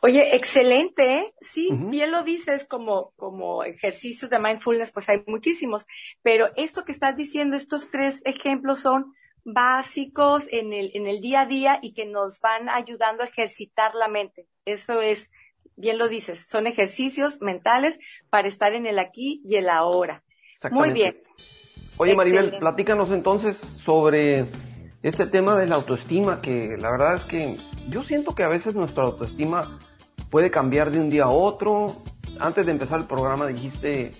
Oye, 0.00 0.36
excelente, 0.36 1.18
¿eh? 1.18 1.34
Sí, 1.40 1.70
bien 1.72 2.12
lo 2.12 2.22
dices, 2.22 2.66
como, 2.66 3.12
como 3.16 3.64
ejercicios 3.64 4.30
de 4.30 4.38
mindfulness, 4.38 4.92
pues 4.92 5.08
hay 5.08 5.24
muchísimos, 5.26 5.86
pero 6.22 6.50
esto 6.56 6.84
que 6.84 6.92
estás 6.92 7.16
diciendo, 7.16 7.56
estos 7.56 7.90
tres 7.90 8.20
ejemplos 8.24 8.80
son 8.80 9.12
básicos 9.44 10.46
en 10.50 10.72
el, 10.72 10.90
en 10.94 11.06
el 11.06 11.20
día 11.20 11.42
a 11.42 11.46
día 11.46 11.78
y 11.82 11.94
que 11.94 12.04
nos 12.04 12.40
van 12.40 12.68
ayudando 12.68 13.22
a 13.22 13.26
ejercitar 13.26 13.94
la 13.94 14.08
mente. 14.08 14.48
Eso 14.64 15.00
es, 15.00 15.30
bien 15.76 15.98
lo 15.98 16.08
dices, 16.08 16.46
son 16.48 16.66
ejercicios 16.66 17.40
mentales 17.40 17.98
para 18.30 18.48
estar 18.48 18.74
en 18.74 18.86
el 18.86 18.98
aquí 18.98 19.40
y 19.44 19.56
el 19.56 19.68
ahora. 19.68 20.24
Muy 20.70 20.92
bien. 20.92 21.22
Oye, 21.98 22.14
Maribel, 22.14 22.58
platícanos 22.58 23.10
entonces 23.10 23.56
sobre 23.56 24.46
este 25.02 25.26
tema 25.26 25.56
de 25.56 25.66
la 25.66 25.76
autoestima, 25.76 26.40
que 26.40 26.76
la 26.78 26.90
verdad 26.90 27.16
es 27.16 27.24
que 27.24 27.56
yo 27.88 28.02
siento 28.02 28.34
que 28.34 28.42
a 28.42 28.48
veces 28.48 28.74
nuestra 28.74 29.04
autoestima 29.04 29.78
puede 30.30 30.50
cambiar 30.50 30.90
de 30.90 31.00
un 31.00 31.10
día 31.10 31.24
a 31.24 31.30
otro. 31.30 31.96
Antes 32.38 32.66
de 32.66 32.72
empezar 32.72 32.98
el 32.98 33.06
programa 33.06 33.46
dijiste 33.46 34.10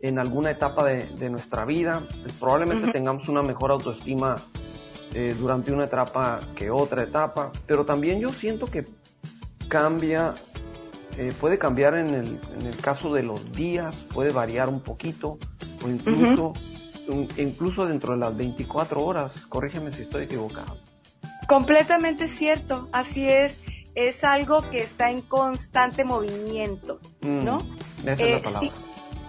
en 0.00 0.18
alguna 0.18 0.50
etapa 0.50 0.84
de, 0.84 1.30
nuestra 1.30 1.64
vida, 1.64 2.02
pues 2.22 2.34
probablemente 2.34 2.90
tengamos 2.90 3.28
una 3.28 3.42
mejor 3.42 3.70
autoestima 3.70 4.36
eh, 5.14 5.34
durante 5.38 5.72
una 5.72 5.84
etapa 5.84 6.40
que 6.56 6.70
otra 6.70 7.04
etapa, 7.04 7.52
pero 7.66 7.84
también 7.84 8.20
yo 8.20 8.32
siento 8.32 8.66
que 8.66 8.84
cambia, 9.68 10.34
eh, 11.16 11.32
puede 11.38 11.58
cambiar 11.58 11.94
en 11.96 12.14
el, 12.14 12.40
en 12.54 12.66
el, 12.66 12.76
caso 12.76 13.12
de 13.12 13.22
los 13.22 13.52
días, 13.52 14.04
puede 14.12 14.32
variar 14.32 14.68
un 14.68 14.80
poquito, 14.80 15.38
o 15.84 15.88
incluso, 15.88 16.54
incluso 17.36 17.86
dentro 17.86 18.12
de 18.12 18.18
las 18.18 18.36
24 18.36 19.02
horas, 19.02 19.46
corrígeme 19.46 19.92
si 19.92 20.02
estoy 20.02 20.24
equivocado. 20.24 20.78
Completamente 21.48 22.28
cierto, 22.28 22.88
así 22.92 23.28
es. 23.28 23.60
Es 23.94 24.24
algo 24.24 24.62
que 24.70 24.82
está 24.82 25.10
en 25.10 25.20
constante 25.20 26.02
movimiento, 26.02 26.98
mm, 27.20 27.44
¿no? 27.44 27.58
esa 28.06 28.24
es 28.24 28.52
la 28.52 28.60
eh, 28.62 28.70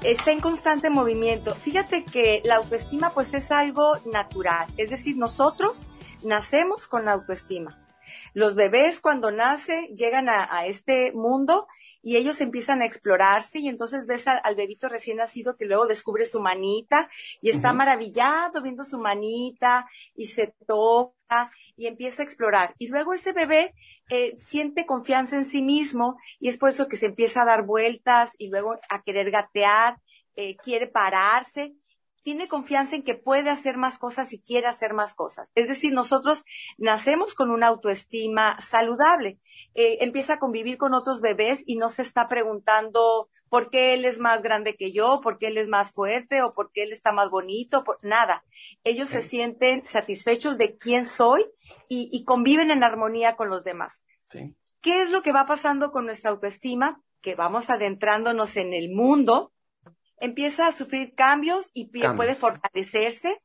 está 0.04 0.32
en 0.32 0.40
constante 0.40 0.90
movimiento. 0.90 1.54
Fíjate 1.56 2.06
que 2.06 2.42
la 2.46 2.56
autoestima 2.56 3.14
pues 3.14 3.34
es 3.34 3.52
algo 3.52 3.98
natural, 4.06 4.68
es 4.78 4.90
decir, 4.90 5.18
nosotros 5.18 5.82
nacemos 6.24 6.88
con 6.88 7.06
la 7.06 7.14
autoestima. 7.14 7.83
Los 8.34 8.56
bebés 8.56 9.00
cuando 9.00 9.32
nacen 9.32 9.96
llegan 9.96 10.30
a, 10.30 10.66
este 10.66 11.12
mundo 11.14 11.68
y 12.02 12.18
ellos 12.18 12.42
empiezan 12.42 12.82
a 12.82 12.86
explorarse 12.86 13.60
y 13.60 13.68
entonces 13.68 14.06
ves 14.06 14.28
al, 14.28 14.56
bebito 14.56 14.90
recién 14.90 15.18
nacido 15.18 15.56
que 15.58 15.66
luego 15.66 15.86
descubre 15.86 16.26
su 16.26 16.40
manita 16.40 17.10
y 17.42 17.50
está 17.50 17.74
maravillado 17.74 18.62
viendo 18.62 18.84
su 18.84 19.00
manita 19.00 19.88
y 20.16 20.28
se 20.28 20.54
toca 20.68 21.52
y 21.76 21.88
empieza 21.88 22.22
a 22.22 22.26
explorar. 22.26 22.76
Y 22.78 22.88
luego 22.88 23.14
ese 23.14 23.34
bebé 23.34 23.74
eh, 24.10 24.34
siente 24.38 24.86
confianza 24.86 25.36
en 25.36 25.46
sí 25.46 25.62
mismo 25.62 26.18
y 26.40 26.50
es 26.50 26.58
por 26.58 26.70
eso 26.70 26.88
que 26.88 26.98
se 26.98 27.08
empieza 27.08 27.42
a 27.42 27.46
dar 27.46 27.64
vueltas 27.64 28.34
y 28.38 28.50
luego 28.50 28.80
a 28.90 29.02
querer 29.02 29.32
gatear, 29.32 29.98
eh, 30.36 30.56
quiere 30.58 30.88
pararse 30.88 31.76
tiene 32.24 32.48
confianza 32.48 32.96
en 32.96 33.04
que 33.04 33.16
puede 33.16 33.50
hacer 33.50 33.78
más 33.78 34.00
cosas 34.00 34.34
y 34.34 34.42
quiere 34.42 34.68
hacer 34.68 34.94
más 34.94 35.14
cosas. 35.14 35.52
Es 35.56 35.68
decir, 35.68 35.94
nosotros 35.94 36.46
nacemos 36.78 37.36
con 37.36 37.52
una 37.52 37.68
autoestima 37.68 38.60
saludable. 38.60 39.40
Eh, 39.76 39.98
empieza 40.02 40.36
a 40.36 40.40
convivir 40.40 40.78
con 40.78 40.94
otros 40.94 41.22
bebés 41.22 41.64
y 41.66 41.78
no 41.78 41.90
se 41.90 42.02
está 42.02 42.28
preguntando 42.28 43.30
por 43.50 43.70
qué 43.70 43.94
él 43.94 44.06
es 44.06 44.18
más 44.18 44.42
grande 44.42 44.76
que 44.76 44.92
yo, 44.92 45.22
por 45.22 45.38
qué 45.38 45.48
él 45.48 45.60
es 45.60 45.68
más 45.68 45.92
fuerte 45.92 46.42
o 46.42 46.56
por 46.56 46.72
qué 46.72 46.84
él 46.84 46.92
está 46.92 47.12
más 47.12 47.30
bonito, 47.30 47.84
por, 47.84 48.04
nada. 48.04 48.44
Ellos 48.84 49.10
se 49.10 49.22
sienten 49.22 49.86
satisfechos 49.86 50.58
de 50.58 50.76
quién 50.78 51.06
soy 51.06 51.46
y, 51.88 52.24
conviven 52.24 52.72
en 52.72 52.84
armonía 52.84 53.36
con 53.36 53.50
los 53.50 53.64
demás. 53.64 54.02
¿Qué 54.82 55.04
es 55.04 55.12
lo 55.12 55.22
que 55.22 55.32
va 55.32 55.46
pasando 55.46 55.92
con 55.92 56.06
nuestra 56.06 56.32
autoestima? 56.32 57.04
Que 57.22 57.36
vamos 57.36 57.70
adentrándonos 57.70 58.58
en 58.58 58.74
el 58.74 58.90
mundo 58.90 59.53
empieza 60.24 60.68
a 60.68 60.72
sufrir 60.72 61.16
cambios 61.16 61.70
y 61.74 61.86
puede 61.86 62.36
fortalecerse. 62.36 63.42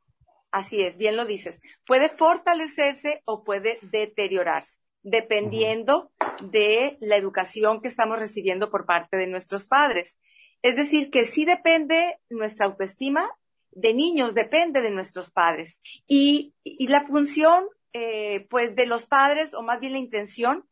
Así 0.53 0.81
es, 0.81 0.97
bien 0.97 1.17
lo 1.17 1.27
dices. 1.27 1.61
Puede 1.85 2.09
fortalecerse 2.09 3.21
o 3.25 3.43
puede 3.43 3.81
deteriorarse, 3.83 4.79
dependiendo 5.03 6.13
de 6.41 6.97
la 7.01 7.17
educación 7.17 7.83
que 7.83 7.89
estamos 7.89 8.21
recibiendo 8.21 8.71
por 8.71 8.87
parte 8.87 9.17
de 9.17 9.27
nuestros 9.27 9.67
padres. 9.67 10.21
Es 10.63 10.77
decir, 10.77 11.11
que 11.11 11.25
sí 11.25 11.45
depende 11.45 12.21
nuestra 12.31 12.67
autoestima 12.67 13.29
de 13.73 13.93
niños, 13.93 14.35
depende 14.35 14.81
de 14.81 14.91
nuestros 14.91 15.33
padres. 15.33 15.81
Y, 16.07 16.55
la 16.65 17.01
función, 17.01 17.67
eh, 17.93 18.47
pues, 18.51 18.77
de 18.77 18.87
los 18.87 19.05
padres, 19.05 19.53
o 19.53 19.63
más 19.63 19.81
bien 19.81 19.95
la 19.95 19.99
intención, 19.99 20.65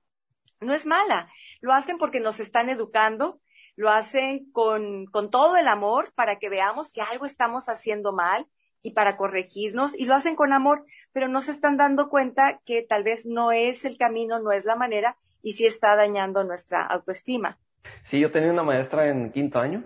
no 0.60 0.72
es 0.72 0.86
mala. 0.86 1.28
Lo 1.60 1.72
hacen 1.72 1.98
porque 1.98 2.20
nos 2.20 2.38
están 2.38 2.70
educando, 2.70 3.40
lo 3.76 3.90
hacen 3.90 4.50
con, 4.50 5.06
con 5.06 5.30
todo 5.30 5.56
el 5.56 5.68
amor 5.68 6.12
para 6.14 6.36
que 6.36 6.48
veamos 6.48 6.92
que 6.92 7.02
algo 7.02 7.26
estamos 7.26 7.68
haciendo 7.68 8.12
mal 8.12 8.46
y 8.82 8.92
para 8.92 9.16
corregirnos 9.16 9.94
y 9.98 10.06
lo 10.06 10.14
hacen 10.14 10.36
con 10.36 10.52
amor, 10.52 10.84
pero 11.12 11.28
no 11.28 11.40
se 11.40 11.50
están 11.50 11.76
dando 11.76 12.08
cuenta 12.08 12.60
que 12.64 12.82
tal 12.82 13.04
vez 13.04 13.26
no 13.26 13.52
es 13.52 13.84
el 13.84 13.98
camino, 13.98 14.40
no 14.40 14.52
es 14.52 14.64
la 14.64 14.76
manera 14.76 15.16
y 15.42 15.52
sí 15.52 15.66
está 15.66 15.94
dañando 15.96 16.44
nuestra 16.44 16.86
autoestima. 16.86 17.58
Sí, 18.02 18.18
yo 18.18 18.30
tenía 18.30 18.50
una 18.50 18.62
maestra 18.62 19.08
en 19.08 19.30
quinto 19.30 19.60
año 19.60 19.84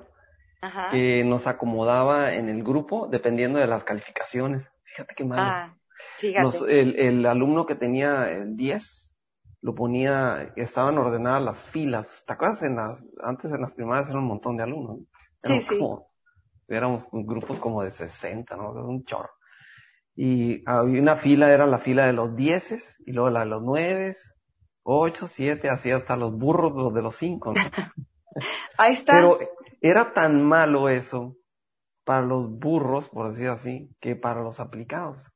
que 0.90 1.24
nos 1.24 1.46
acomodaba 1.46 2.34
en 2.34 2.48
el 2.48 2.62
grupo 2.62 3.08
dependiendo 3.10 3.58
de 3.58 3.66
las 3.66 3.84
calificaciones. 3.84 4.66
Fíjate 4.84 5.14
qué 5.14 5.24
mal. 5.24 5.38
Ah, 5.40 5.76
fíjate. 6.18 6.80
el, 6.80 6.98
el, 6.98 7.26
alumno 7.26 7.64
que 7.64 7.74
tenía 7.74 8.30
el 8.30 8.56
10 8.56 9.09
lo 9.62 9.74
ponía, 9.74 10.52
estaban 10.56 10.98
ordenadas 10.98 11.42
las 11.42 11.64
filas. 11.64 12.24
¿Te 12.26 12.32
acuerdas? 12.32 12.62
En 12.62 12.76
las, 12.76 13.04
antes 13.22 13.52
en 13.52 13.60
las 13.60 13.72
primarias 13.72 14.08
eran 14.08 14.22
un 14.22 14.28
montón 14.28 14.56
de 14.56 14.62
alumnos. 14.62 15.00
sí, 15.42 15.60
sí. 15.60 15.78
Éramos 16.68 17.08
grupos 17.10 17.58
como 17.58 17.82
de 17.82 17.90
60, 17.90 18.56
¿no? 18.56 18.70
Un 18.70 19.04
chorro. 19.04 19.30
Y 20.14 20.62
había 20.66 21.00
una 21.00 21.16
fila, 21.16 21.52
era 21.52 21.66
la 21.66 21.78
fila 21.78 22.06
de 22.06 22.12
los 22.12 22.36
dieces, 22.36 23.02
y 23.04 23.12
luego 23.12 23.30
la 23.30 23.40
de 23.40 23.46
los 23.46 23.62
nueves, 23.62 24.34
ocho, 24.82 25.26
siete, 25.26 25.68
así 25.68 25.90
hasta 25.90 26.16
los 26.16 26.36
burros 26.36 26.72
los 26.74 26.94
de 26.94 27.02
los 27.02 27.16
cinco, 27.16 27.52
¿no? 27.54 27.60
Ahí 28.78 28.92
está. 28.92 29.14
Pero 29.14 29.38
era 29.80 30.12
tan 30.12 30.42
malo 30.44 30.88
eso 30.88 31.36
para 32.04 32.22
los 32.22 32.50
burros, 32.50 33.08
por 33.08 33.30
decir 33.30 33.48
así, 33.48 33.96
que 34.00 34.16
para 34.16 34.42
los 34.42 34.60
aplicados. 34.60 35.32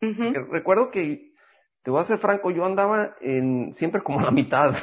Recuerdo 0.00 0.90
que 0.90 1.25
te 1.86 1.92
voy 1.92 2.00
a 2.00 2.04
ser 2.04 2.18
franco, 2.18 2.50
yo 2.50 2.64
andaba 2.64 3.14
en, 3.20 3.72
siempre 3.72 4.02
como 4.02 4.18
a 4.18 4.24
la 4.24 4.32
mitad. 4.32 4.74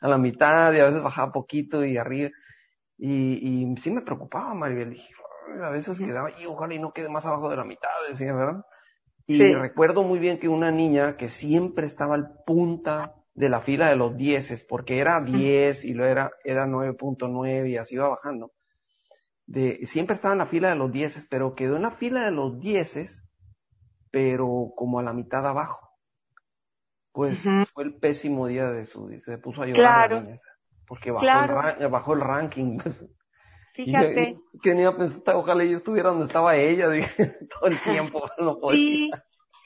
a 0.00 0.08
la 0.08 0.16
mitad 0.16 0.72
y 0.72 0.78
a 0.78 0.86
veces 0.86 1.02
bajaba 1.02 1.30
poquito 1.30 1.84
y 1.84 1.98
arriba. 1.98 2.30
Y, 2.96 3.34
y 3.42 3.76
sí 3.76 3.90
me 3.90 4.00
preocupaba, 4.00 4.54
Maribel. 4.54 4.88
Dije, 4.88 5.12
a 5.62 5.68
veces 5.68 5.98
quedaba, 5.98 6.30
y 6.40 6.46
ojalá 6.46 6.74
y 6.74 6.78
no 6.78 6.94
quede 6.94 7.10
más 7.10 7.26
abajo 7.26 7.50
de 7.50 7.56
la 7.58 7.64
mitad, 7.66 7.90
decía, 8.08 8.32
¿verdad? 8.32 8.64
Y 9.26 9.52
recuerdo 9.52 10.04
muy 10.04 10.18
bien 10.20 10.38
que 10.38 10.48
una 10.48 10.70
niña 10.70 11.18
que 11.18 11.28
siempre 11.28 11.86
estaba 11.86 12.14
al 12.14 12.42
punta 12.46 13.12
de 13.34 13.50
la 13.50 13.60
fila 13.60 13.90
de 13.90 13.96
los 13.96 14.16
dieces, 14.16 14.64
porque 14.64 15.00
era 15.00 15.20
10 15.20 15.84
y 15.84 15.92
luego 15.92 16.12
era, 16.12 16.30
era 16.44 16.66
9.9 16.66 17.68
y 17.68 17.76
así 17.76 17.96
iba 17.96 18.08
bajando. 18.08 18.52
De, 19.44 19.86
siempre 19.86 20.14
estaba 20.14 20.32
en 20.32 20.38
la 20.38 20.46
fila 20.46 20.70
de 20.70 20.76
los 20.76 20.90
dieces, 20.90 21.26
pero 21.28 21.54
quedó 21.54 21.76
en 21.76 21.82
la 21.82 21.90
fila 21.90 22.24
de 22.24 22.30
los 22.30 22.58
dieces 22.58 23.25
pero 24.16 24.72
como 24.74 24.98
a 24.98 25.02
la 25.02 25.12
mitad 25.12 25.46
abajo. 25.46 25.90
Pues 27.12 27.38
fue 27.74 27.84
el 27.84 27.98
pésimo 27.98 28.46
día 28.46 28.70
de 28.70 28.86
su, 28.86 29.10
se 29.22 29.36
puso 29.36 29.60
a 29.60 29.66
llorar 29.66 30.08
claro. 30.08 30.38
porque 30.86 31.10
bajó, 31.10 31.68
el 31.78 31.88
bajó 31.88 32.14
el 32.14 32.20
ranking. 32.20 32.78
Pues. 32.82 33.04
Fíjate. 33.74 34.38
Y, 34.54 34.58
que 34.60 34.74
ni 34.74 34.84
a 34.84 34.96
pensar, 34.96 35.36
ojalá 35.36 35.62
yo 35.64 35.76
estuviera 35.76 36.08
donde 36.08 36.24
estaba 36.24 36.56
ella, 36.56 36.88
dije, 36.90 37.30
todo 37.50 37.68
el 37.68 37.78
tiempo, 37.78 38.22
no 38.38 38.58
podía. 38.58 38.78
Sí, 38.78 39.10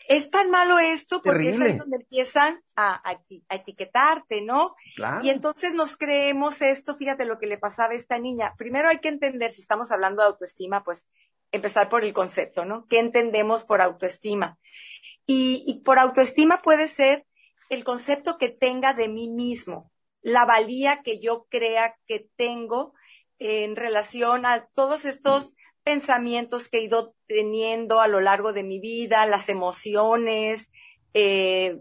es 0.08 0.30
tan 0.30 0.50
malo 0.50 0.80
esto 0.80 1.22
porque 1.22 1.50
es 1.50 1.60
ahí 1.60 1.78
donde 1.78 1.98
empiezan 1.98 2.60
a, 2.74 3.08
a, 3.08 3.54
etiquetarte, 3.54 4.40
¿no? 4.40 4.74
Claro. 4.96 5.24
Y 5.24 5.30
entonces 5.30 5.74
nos 5.74 5.96
creemos 5.96 6.60
esto, 6.60 6.96
fíjate 6.96 7.24
lo 7.24 7.38
que 7.38 7.46
le 7.46 7.56
pasaba 7.56 7.92
a 7.92 7.96
esta 7.96 8.18
niña. 8.18 8.56
Primero 8.58 8.88
hay 8.88 8.98
que 8.98 9.10
entender, 9.10 9.52
si 9.52 9.60
estamos 9.60 9.92
hablando 9.92 10.22
de 10.22 10.28
autoestima, 10.30 10.82
pues 10.82 11.06
empezar 11.52 11.88
por 11.88 12.04
el 12.04 12.12
concepto, 12.12 12.64
¿no? 12.64 12.86
¿Qué 12.88 12.98
entendemos 12.98 13.64
por 13.64 13.80
autoestima? 13.80 14.58
Y, 15.26 15.80
por 15.84 15.98
autoestima 15.98 16.60
puede 16.60 16.88
ser 16.88 17.24
el 17.68 17.84
concepto 17.84 18.36
que 18.36 18.48
tenga 18.48 18.94
de 18.94 19.08
mí 19.08 19.28
mismo, 19.28 19.92
la 20.22 20.44
valía 20.44 21.02
que 21.04 21.20
yo 21.20 21.46
crea 21.48 21.96
que 22.06 22.28
tengo 22.36 22.94
en 23.38 23.76
relación 23.76 24.44
a 24.44 24.68
todos 24.74 25.04
estos 25.04 25.54
pensamientos 25.84 26.68
que 26.68 26.78
he 26.78 26.82
ido 26.82 27.14
teniendo 27.26 28.00
a 28.00 28.08
lo 28.08 28.20
largo 28.20 28.52
de 28.52 28.64
mi 28.64 28.80
vida, 28.80 29.24
las 29.24 29.48
emociones, 29.48 30.72
eh, 31.14 31.78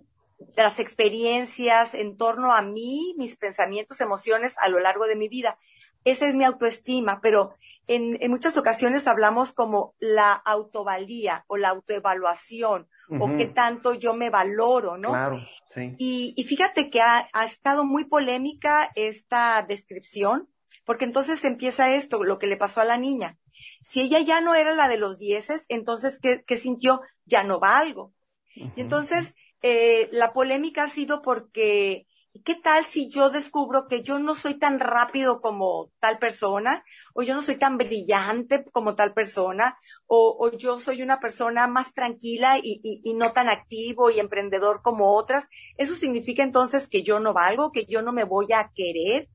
las 0.56 0.80
experiencias 0.80 1.96
en 1.96 2.18
torno 2.18 2.54
a 2.54 2.62
mí, 2.62 3.16
mis 3.18 3.36
pensamientos, 3.36 4.00
emociones 4.00 4.56
a 4.60 4.70
lo 4.70 4.80
largo 4.80 5.06
de 5.06 5.16
mi 5.16 5.28
vida. 5.28 5.58
Esa 6.04 6.28
es 6.28 6.36
mi 6.36 6.44
autoestima, 6.44 7.20
pero 7.22 7.54
en, 7.88 8.18
en 8.22 8.32
muchas 8.32 8.58
ocasiones 8.58 9.08
hablamos 9.08 9.52
como 9.52 9.96
la 10.00 10.34
autovalía 10.34 11.44
o 11.48 11.58
la 11.58 11.70
autoevaluación 11.70 12.88
o 13.20 13.36
qué 13.38 13.48
tanto 13.48 13.96
yo 13.96 14.14
me 14.14 14.30
valoro, 14.30 14.98
¿no? 14.98 15.10
Claro, 15.10 15.40
sí. 15.70 15.96
Y, 15.98 16.34
y 16.38 16.44
fíjate 16.44 16.92
que 16.92 17.02
ha, 17.02 17.28
ha, 17.34 17.46
estado 17.46 17.84
muy 17.84 18.06
polémica 18.06 18.92
esta 18.94 19.66
descripción, 19.68 20.48
porque 20.86 21.06
entonces 21.06 21.44
empieza 21.44 21.96
esto, 21.96 22.24
lo 22.24 22.38
que 22.38 22.46
le 22.46 22.58
pasó 22.58 22.82
a 22.82 22.86
la 22.86 22.98
niña. 22.98 23.40
Si 23.82 24.02
ella 24.02 24.20
ya 24.20 24.42
no 24.42 24.54
era 24.54 24.74
la 24.74 24.88
de 24.88 24.98
los 24.98 25.18
dieces, 25.18 25.66
entonces, 25.70 26.20
¿qué, 26.22 26.44
qué 26.46 26.56
sintió? 26.56 27.02
Ya 27.26 27.44
no 27.44 27.60
valgo. 27.60 28.14
Uh 28.56 28.70
Y 28.76 28.82
entonces, 28.82 29.34
eh, 29.62 30.10
la 30.12 30.32
polémica 30.32 30.84
ha 30.84 30.90
sido 30.90 31.22
porque 31.22 32.06
¿qué 32.46 32.56
tal 32.56 32.86
si 32.86 33.10
yo 33.10 33.30
descubro 33.30 33.88
que 33.88 34.02
yo 34.02 34.20
no 34.20 34.36
soy 34.36 34.56
tan 34.56 34.80
rápido 34.80 35.42
como 35.42 35.92
tal 36.00 36.20
persona? 36.20 36.84
O 37.14 37.24
yo 37.24 37.34
no 37.34 37.42
soy 37.42 37.56
tan 37.56 37.78
brillante 37.78 38.66
como 38.72 38.96
tal 38.96 39.14
persona? 39.14 39.78
O, 40.08 40.52
yo 40.58 40.80
soy 40.80 41.02
una 41.02 41.20
persona 41.20 41.68
más 41.68 41.94
tranquila 41.94 42.58
y, 42.62 42.82
y, 42.84 43.14
no 43.14 43.32
tan 43.34 43.50
activo 43.50 44.10
y 44.10 44.20
emprendedor 44.20 44.82
como 44.82 45.16
otras. 45.16 45.48
¿Eso 45.78 45.96
significa 45.96 46.44
entonces 46.44 46.88
que 46.88 47.04
yo 47.04 47.20
no 47.20 47.34
valgo, 47.34 47.72
que 47.72 47.86
yo 47.86 48.02
no 48.02 48.14
me 48.14 48.24
voy 48.24 48.54
a 48.54 48.72
querer? 48.74 49.30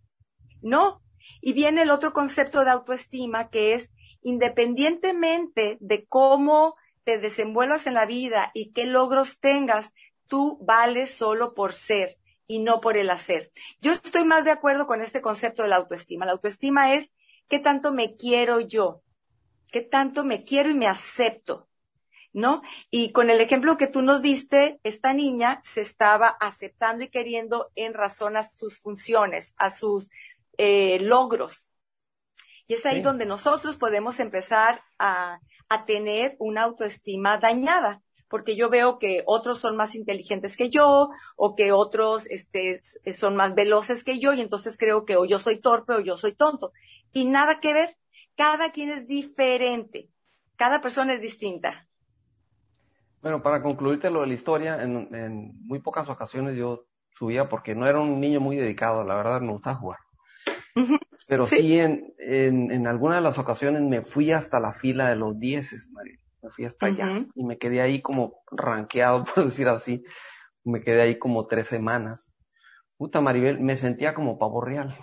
No. 0.62 1.02
Y 1.40 1.52
viene 1.52 1.82
el 1.82 1.90
otro 1.90 2.12
concepto 2.12 2.64
de 2.64 2.70
autoestima 2.70 3.48
que 3.48 3.74
es 3.74 3.90
independientemente 4.22 5.76
de 5.80 6.06
cómo 6.06 6.76
te 7.04 7.18
desenvuelvas 7.18 7.86
en 7.86 7.94
la 7.94 8.06
vida 8.06 8.50
y 8.54 8.72
qué 8.72 8.86
logros 8.86 9.38
tengas, 9.38 9.92
tú 10.26 10.58
vales 10.62 11.10
solo 11.10 11.52
por 11.52 11.74
ser 11.74 12.16
y 12.46 12.58
no 12.60 12.80
por 12.80 12.96
el 12.96 13.10
hacer. 13.10 13.50
Yo 13.80 13.92
estoy 13.92 14.24
más 14.24 14.44
de 14.44 14.50
acuerdo 14.50 14.86
con 14.86 15.00
este 15.00 15.20
concepto 15.20 15.62
de 15.62 15.68
la 15.68 15.76
autoestima. 15.76 16.26
La 16.26 16.32
autoestima 16.32 16.94
es 16.94 17.10
qué 17.48 17.58
tanto 17.58 17.92
me 17.92 18.16
quiero 18.16 18.60
yo, 18.60 19.02
qué 19.70 19.80
tanto 19.80 20.24
me 20.24 20.44
quiero 20.44 20.70
y 20.70 20.74
me 20.74 20.86
acepto, 20.86 21.68
¿no? 22.32 22.62
Y 22.90 23.12
con 23.12 23.30
el 23.30 23.40
ejemplo 23.40 23.76
que 23.76 23.86
tú 23.86 24.02
nos 24.02 24.22
diste, 24.22 24.80
esta 24.82 25.12
niña 25.12 25.60
se 25.64 25.80
estaba 25.80 26.28
aceptando 26.28 27.04
y 27.04 27.08
queriendo 27.08 27.70
en 27.74 27.94
razón 27.94 28.36
a 28.36 28.42
sus 28.42 28.80
funciones, 28.80 29.54
a 29.56 29.70
sus 29.70 30.10
eh, 30.58 30.98
logros. 31.00 31.70
Y 32.66 32.74
es 32.74 32.86
ahí 32.86 32.96
sí. 32.96 33.02
donde 33.02 33.26
nosotros 33.26 33.76
podemos 33.76 34.20
empezar 34.20 34.82
a, 34.98 35.40
a 35.68 35.84
tener 35.84 36.36
una 36.38 36.62
autoestima 36.62 37.36
dañada 37.38 38.03
porque 38.34 38.56
yo 38.56 38.68
veo 38.68 38.98
que 38.98 39.22
otros 39.26 39.58
son 39.58 39.76
más 39.76 39.94
inteligentes 39.94 40.56
que 40.56 40.68
yo 40.68 41.08
o 41.36 41.54
que 41.54 41.70
otros 41.70 42.26
este, 42.26 42.82
son 43.16 43.36
más 43.36 43.54
veloces 43.54 44.02
que 44.02 44.18
yo 44.18 44.32
y 44.32 44.40
entonces 44.40 44.76
creo 44.76 45.04
que 45.04 45.16
o 45.16 45.24
yo 45.24 45.38
soy 45.38 45.60
torpe 45.60 45.92
o 45.92 46.00
yo 46.00 46.16
soy 46.16 46.32
tonto. 46.32 46.72
Y 47.12 47.26
nada 47.26 47.60
que 47.60 47.72
ver, 47.72 47.90
cada 48.34 48.72
quien 48.72 48.90
es 48.90 49.06
diferente, 49.06 50.10
cada 50.56 50.80
persona 50.80 51.12
es 51.12 51.20
distinta. 51.20 51.86
Bueno, 53.22 53.40
para 53.40 53.62
concluirte 53.62 54.10
lo 54.10 54.22
de 54.22 54.26
la 54.26 54.34
historia, 54.34 54.82
en, 54.82 55.14
en 55.14 55.52
muy 55.64 55.78
pocas 55.78 56.08
ocasiones 56.08 56.56
yo 56.56 56.86
subía 57.16 57.48
porque 57.48 57.76
no 57.76 57.86
era 57.86 58.00
un 58.00 58.18
niño 58.18 58.40
muy 58.40 58.56
dedicado, 58.56 59.04
la 59.04 59.14
verdad 59.14 59.42
me 59.42 59.52
gustaba 59.52 59.76
jugar. 59.76 60.00
Pero 61.28 61.46
sí, 61.46 61.58
sí 61.58 61.78
en, 61.78 62.12
en, 62.18 62.72
en 62.72 62.88
algunas 62.88 63.18
de 63.18 63.22
las 63.22 63.38
ocasiones 63.38 63.82
me 63.82 64.02
fui 64.02 64.32
hasta 64.32 64.58
la 64.58 64.72
fila 64.72 65.08
de 65.08 65.14
los 65.14 65.38
dieces, 65.38 65.88
María 65.92 66.18
fui 66.54 66.64
hasta 66.64 66.87
allá 66.87 67.06
uh 67.06 67.08
-huh. 67.11 67.32
y 67.34 67.44
me 67.44 67.58
quedé 67.58 67.80
ahí 67.80 68.00
como 68.00 68.42
ranqueado, 68.50 69.25
por 69.34 69.44
decir 69.44 69.68
así. 69.68 70.04
Me 70.64 70.80
quedé 70.80 71.02
ahí 71.02 71.18
como 71.18 71.46
tres 71.46 71.66
semanas. 71.66 72.30
Puta 72.96 73.20
Maribel, 73.20 73.61
me 73.61 73.76
sentía 73.76 74.14
como 74.14 74.38
pavo 74.38 74.61
real. 74.62 74.96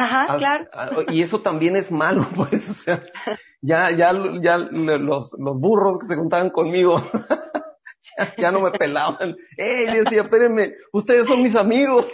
Ajá, 0.00 0.38
claro. 0.38 0.66
Y 1.08 1.22
eso 1.22 1.40
también 1.40 1.76
es 1.76 1.92
malo, 1.92 2.26
pues, 2.36 2.70
o 2.70 2.74
sea, 2.74 3.02
ya, 3.60 3.90
ya, 3.90 4.12
ya 4.42 4.56
los, 4.56 5.36
los 5.38 5.60
burros 5.60 5.98
que 5.98 6.06
se 6.06 6.16
juntaban 6.16 6.50
conmigo, 6.50 7.02
ya, 8.18 8.34
ya, 8.36 8.50
no 8.50 8.60
me 8.60 8.70
pelaban. 8.70 9.36
¡Ey! 9.56 9.86
decía, 9.86 10.22
espérenme, 10.22 10.74
ustedes 10.92 11.26
son 11.26 11.42
mis 11.42 11.54
amigos. 11.54 12.06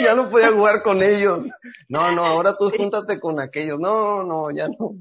ya 0.00 0.14
no 0.14 0.30
podía 0.30 0.52
jugar 0.52 0.82
con 0.82 1.02
ellos. 1.02 1.46
No, 1.88 2.12
no, 2.12 2.24
ahora 2.24 2.52
tú 2.52 2.70
júntate 2.70 3.18
con 3.18 3.40
aquellos. 3.40 3.80
No, 3.80 4.22
no, 4.22 4.50
ya 4.52 4.68
no. 4.68 4.92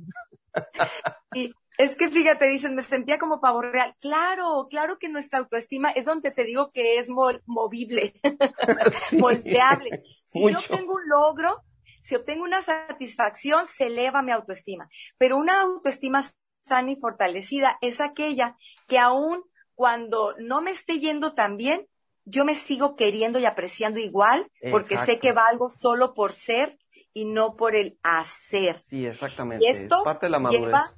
Y 1.33 1.53
es 1.77 1.95
que 1.95 2.09
fíjate, 2.09 2.47
dicen, 2.47 2.75
me 2.75 2.83
sentía 2.83 3.17
como 3.17 3.41
pavo 3.41 3.61
real. 3.61 3.95
Claro, 3.99 4.67
claro 4.69 4.99
que 4.99 5.09
nuestra 5.09 5.39
autoestima 5.39 5.89
es 5.91 6.05
donde 6.05 6.31
te 6.31 6.43
digo 6.43 6.71
que 6.71 6.97
es 6.97 7.09
mo 7.09 7.31
movible, 7.45 8.13
sí, 9.09 9.17
moldeable. 9.17 10.03
Si 10.27 10.39
mucho. 10.39 10.59
yo 10.59 10.77
tengo 10.77 10.93
un 10.93 11.07
logro, 11.07 11.63
si 12.01 12.15
obtengo 12.15 12.43
una 12.43 12.61
satisfacción, 12.61 13.65
se 13.65 13.87
eleva 13.87 14.21
mi 14.21 14.31
autoestima. 14.31 14.87
Pero 15.17 15.37
una 15.37 15.61
autoestima 15.61 16.23
sana 16.65 16.91
y 16.91 16.95
fortalecida 16.95 17.77
es 17.81 18.01
aquella 18.01 18.57
que 18.87 18.99
aún 18.99 19.43
cuando 19.75 20.35
no 20.37 20.61
me 20.61 20.71
esté 20.71 20.99
yendo 20.99 21.33
tan 21.33 21.57
bien, 21.57 21.87
yo 22.25 22.45
me 22.45 22.55
sigo 22.55 22.95
queriendo 22.95 23.39
y 23.39 23.45
apreciando 23.45 23.99
igual, 23.99 24.49
porque 24.71 24.93
Exacto. 24.93 25.13
sé 25.13 25.19
que 25.19 25.31
valgo 25.33 25.69
solo 25.69 26.13
por 26.13 26.31
ser 26.31 26.77
y 27.13 27.25
no 27.25 27.55
por 27.55 27.75
el 27.75 27.97
hacer. 28.03 28.77
Sí, 28.89 29.05
exactamente. 29.05 29.65
Y 29.65 29.69
esto 29.69 29.97
es 29.97 30.03
parte 30.03 30.25
de 30.25 30.31
la 30.31 30.39
madurez. 30.39 30.65
Lleva, 30.65 30.91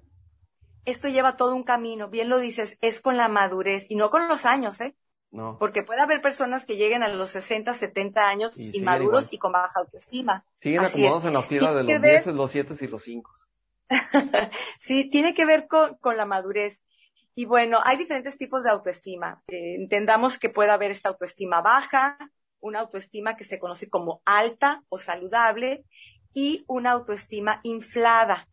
esto 0.86 1.08
lleva 1.08 1.38
todo 1.38 1.56
un 1.56 1.64
camino, 1.64 2.10
bien 2.10 2.30
lo 2.30 2.40
dices, 2.40 2.78
es 2.82 3.02
con 3.02 3.18
la 3.18 3.28
madurez 3.28 3.86
y 3.90 3.96
no 3.96 4.10
con 4.10 4.28
los 4.28 4.46
años, 4.46 4.80
¿eh? 4.82 4.96
No. 5.32 5.58
Porque 5.60 5.84
puede 5.84 6.00
haber 6.00 6.22
personas 6.22 6.66
que 6.66 6.78
lleguen 6.78 7.04
a 7.04 7.10
los 7.10 7.30
60, 7.32 7.74
70 7.74 8.30
años 8.30 8.58
y 8.58 8.78
inmaduros 8.78 9.28
y 9.32 9.38
con 9.38 9.52
baja 9.52 9.80
autoestima. 9.80 10.46
Siguen 10.56 10.80
Así 10.80 11.06
acomodados 11.06 11.24
es. 11.24 11.28
en 11.28 11.34
la 11.34 11.42
fila 11.42 11.74
de 11.74 11.84
los 11.84 12.02
10, 12.02 12.28
los 12.28 12.52
7 12.52 12.76
y 12.80 12.88
los 12.88 13.04
5. 13.04 13.32
sí, 14.80 15.10
tiene 15.10 15.34
que 15.34 15.46
ver 15.46 15.68
con, 15.68 15.96
con, 15.98 16.16
la 16.16 16.26
madurez. 16.26 16.84
Y 17.36 17.44
bueno, 17.46 17.80
hay 17.84 17.98
diferentes 17.98 18.38
tipos 18.38 18.64
de 18.64 18.70
autoestima. 18.70 19.44
Eh, 19.48 19.76
entendamos 19.76 20.40
que 20.40 20.50
puede 20.50 20.72
haber 20.72 20.92
esta 20.92 21.10
autoestima 21.10 21.62
baja, 21.62 22.18
una 22.66 22.80
autoestima 22.80 23.38
que 23.38 23.44
se 23.44 23.60
conoce 23.60 23.90
como 23.90 24.22
alta 24.26 24.84
o 24.90 24.98
saludable 24.98 25.86
y 26.34 26.66
una 26.68 26.92
autoestima 26.92 27.62
inflada. 27.64 28.48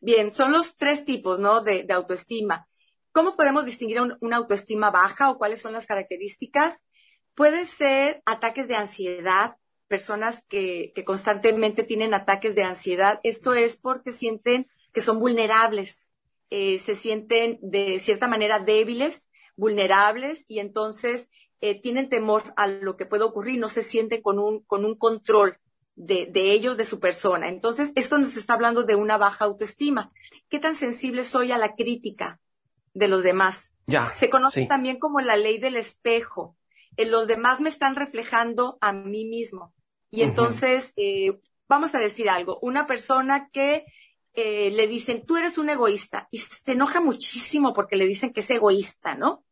Bien, 0.00 0.32
son 0.32 0.52
los 0.52 0.76
tres 0.76 1.04
tipos, 1.04 1.38
¿no? 1.38 1.60
De, 1.60 1.86
autoestima. 1.90 2.66
¿Cómo 3.12 3.36
podemos 3.36 3.64
distinguir 3.64 4.00
un, 4.00 4.16
una 4.20 4.36
autoestima 4.38 4.90
baja 4.90 5.30
o 5.30 5.38
cuáles 5.38 5.60
son 5.60 5.72
las 5.72 5.86
características? 5.86 6.84
Puede 7.34 7.66
ser 7.66 8.22
ataques 8.24 8.66
de 8.66 8.76
ansiedad, 8.76 9.56
personas 9.88 10.44
que, 10.48 10.92
que 10.94 11.04
constantemente 11.04 11.82
tienen 11.82 12.14
ataques 12.14 12.54
de 12.54 12.62
ansiedad. 12.62 13.20
Esto 13.22 13.54
es 13.54 13.76
porque 13.76 14.12
sienten 14.12 14.68
que 14.92 15.00
son 15.00 15.20
vulnerables, 15.20 16.04
eh, 16.50 16.78
se 16.78 16.94
sienten 16.94 17.58
de 17.60 17.98
cierta 17.98 18.26
manera 18.26 18.58
débiles, 18.58 19.28
vulnerables 19.56 20.44
y 20.48 20.60
entonces 20.60 21.28
eh, 21.60 21.80
tienen 21.80 22.08
temor 22.08 22.52
a 22.56 22.66
lo 22.66 22.96
que 22.96 23.06
puede 23.06 23.24
ocurrir, 23.24 23.58
no 23.58 23.68
se 23.68 23.82
sienten 23.82 24.22
con 24.22 24.38
un, 24.38 24.60
con 24.60 24.84
un 24.84 24.96
control 24.96 25.58
de, 25.96 26.26
de, 26.26 26.52
ellos, 26.52 26.76
de 26.76 26.84
su 26.84 27.00
persona. 27.00 27.48
Entonces, 27.48 27.92
esto 27.96 28.18
nos 28.18 28.36
está 28.36 28.54
hablando 28.54 28.84
de 28.84 28.94
una 28.94 29.18
baja 29.18 29.44
autoestima. 29.44 30.12
¿Qué 30.48 30.60
tan 30.60 30.76
sensible 30.76 31.24
soy 31.24 31.50
a 31.52 31.58
la 31.58 31.74
crítica 31.74 32.40
de 32.94 33.08
los 33.08 33.22
demás? 33.22 33.74
Ya, 33.86 34.12
se 34.14 34.30
conoce 34.30 34.62
sí. 34.62 34.68
también 34.68 34.98
como 34.98 35.20
la 35.20 35.36
ley 35.36 35.58
del 35.58 35.76
espejo. 35.76 36.56
Eh, 36.96 37.06
los 37.06 37.26
demás 37.26 37.60
me 37.60 37.68
están 37.68 37.96
reflejando 37.96 38.78
a 38.80 38.92
mí 38.92 39.24
mismo. 39.24 39.74
Y 40.10 40.22
entonces, 40.22 40.92
uh 40.96 41.00
-huh. 41.00 41.34
eh, 41.34 41.40
vamos 41.68 41.94
a 41.94 41.98
decir 41.98 42.30
algo, 42.30 42.58
una 42.62 42.86
persona 42.86 43.50
que 43.50 43.84
eh, 44.34 44.70
le 44.70 44.86
dicen, 44.86 45.26
tú 45.26 45.36
eres 45.36 45.58
un 45.58 45.68
egoísta, 45.68 46.28
y 46.30 46.38
se 46.38 46.72
enoja 46.72 47.00
muchísimo 47.00 47.74
porque 47.74 47.96
le 47.96 48.06
dicen 48.06 48.32
que 48.32 48.40
es 48.40 48.50
egoísta, 48.50 49.16
¿no? 49.16 49.44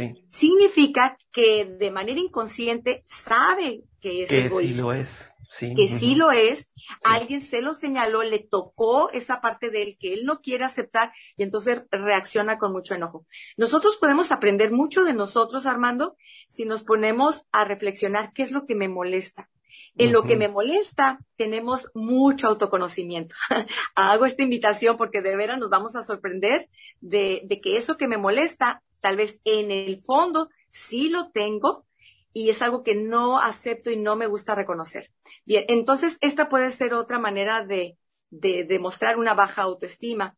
Sí. 0.00 0.24
Significa 0.30 1.18
que 1.32 1.64
de 1.64 1.90
manera 1.90 2.20
inconsciente 2.20 3.04
sabe 3.08 3.84
que 4.00 4.22
es 4.22 4.28
que 4.28 4.46
egoísta. 4.46 4.74
Sí 4.74 4.80
lo 4.80 4.92
es. 4.92 5.30
Sí. 5.52 5.74
Que 5.74 5.82
uh 5.82 5.86
-huh. 5.86 5.98
sí 5.98 6.14
lo 6.14 6.30
es. 6.30 6.70
Sí. 6.74 6.84
Alguien 7.04 7.40
se 7.40 7.60
lo 7.60 7.74
señaló, 7.74 8.22
le 8.22 8.38
tocó 8.38 9.10
esa 9.10 9.40
parte 9.40 9.70
de 9.70 9.82
él 9.82 9.96
que 9.98 10.12
él 10.14 10.24
no 10.24 10.40
quiere 10.40 10.64
aceptar 10.64 11.12
y 11.36 11.42
entonces 11.42 11.84
reacciona 11.90 12.58
con 12.58 12.72
mucho 12.72 12.94
enojo. 12.94 13.26
Nosotros 13.56 13.96
podemos 13.96 14.30
aprender 14.32 14.72
mucho 14.72 15.04
de 15.04 15.12
nosotros, 15.12 15.66
Armando, 15.66 16.16
si 16.50 16.64
nos 16.64 16.82
ponemos 16.82 17.44
a 17.52 17.64
reflexionar 17.64 18.32
qué 18.32 18.42
es 18.42 18.52
lo 18.52 18.64
que 18.66 18.74
me 18.74 18.88
molesta. 18.88 19.50
En 19.96 20.12
lo 20.12 20.22
que 20.22 20.36
me 20.36 20.48
molesta, 20.48 21.18
tenemos 21.36 21.90
mucho 21.94 22.46
autoconocimiento. 22.46 23.34
Hago 23.94 24.24
esta 24.24 24.42
invitación 24.42 24.96
porque 24.96 25.20
de 25.20 25.36
veras 25.36 25.58
nos 25.58 25.68
vamos 25.68 25.94
a 25.94 26.02
sorprender 26.02 26.70
de, 27.00 27.42
de 27.44 27.60
que 27.60 27.76
eso 27.76 27.96
que 27.96 28.08
me 28.08 28.16
molesta, 28.16 28.82
tal 29.00 29.16
vez 29.16 29.40
en 29.44 29.70
el 29.70 30.02
fondo 30.02 30.48
sí 30.70 31.08
lo 31.08 31.30
tengo, 31.30 31.86
y 32.32 32.50
es 32.50 32.62
algo 32.62 32.82
que 32.82 32.94
no 32.94 33.40
acepto 33.40 33.90
y 33.90 33.96
no 33.96 34.16
me 34.16 34.26
gusta 34.26 34.54
reconocer. 34.54 35.10
Bien, 35.44 35.64
entonces 35.68 36.16
esta 36.20 36.48
puede 36.48 36.70
ser 36.70 36.94
otra 36.94 37.18
manera 37.18 37.64
de, 37.64 37.98
de 38.30 38.64
demostrar 38.64 39.18
una 39.18 39.34
baja 39.34 39.62
autoestima. 39.62 40.36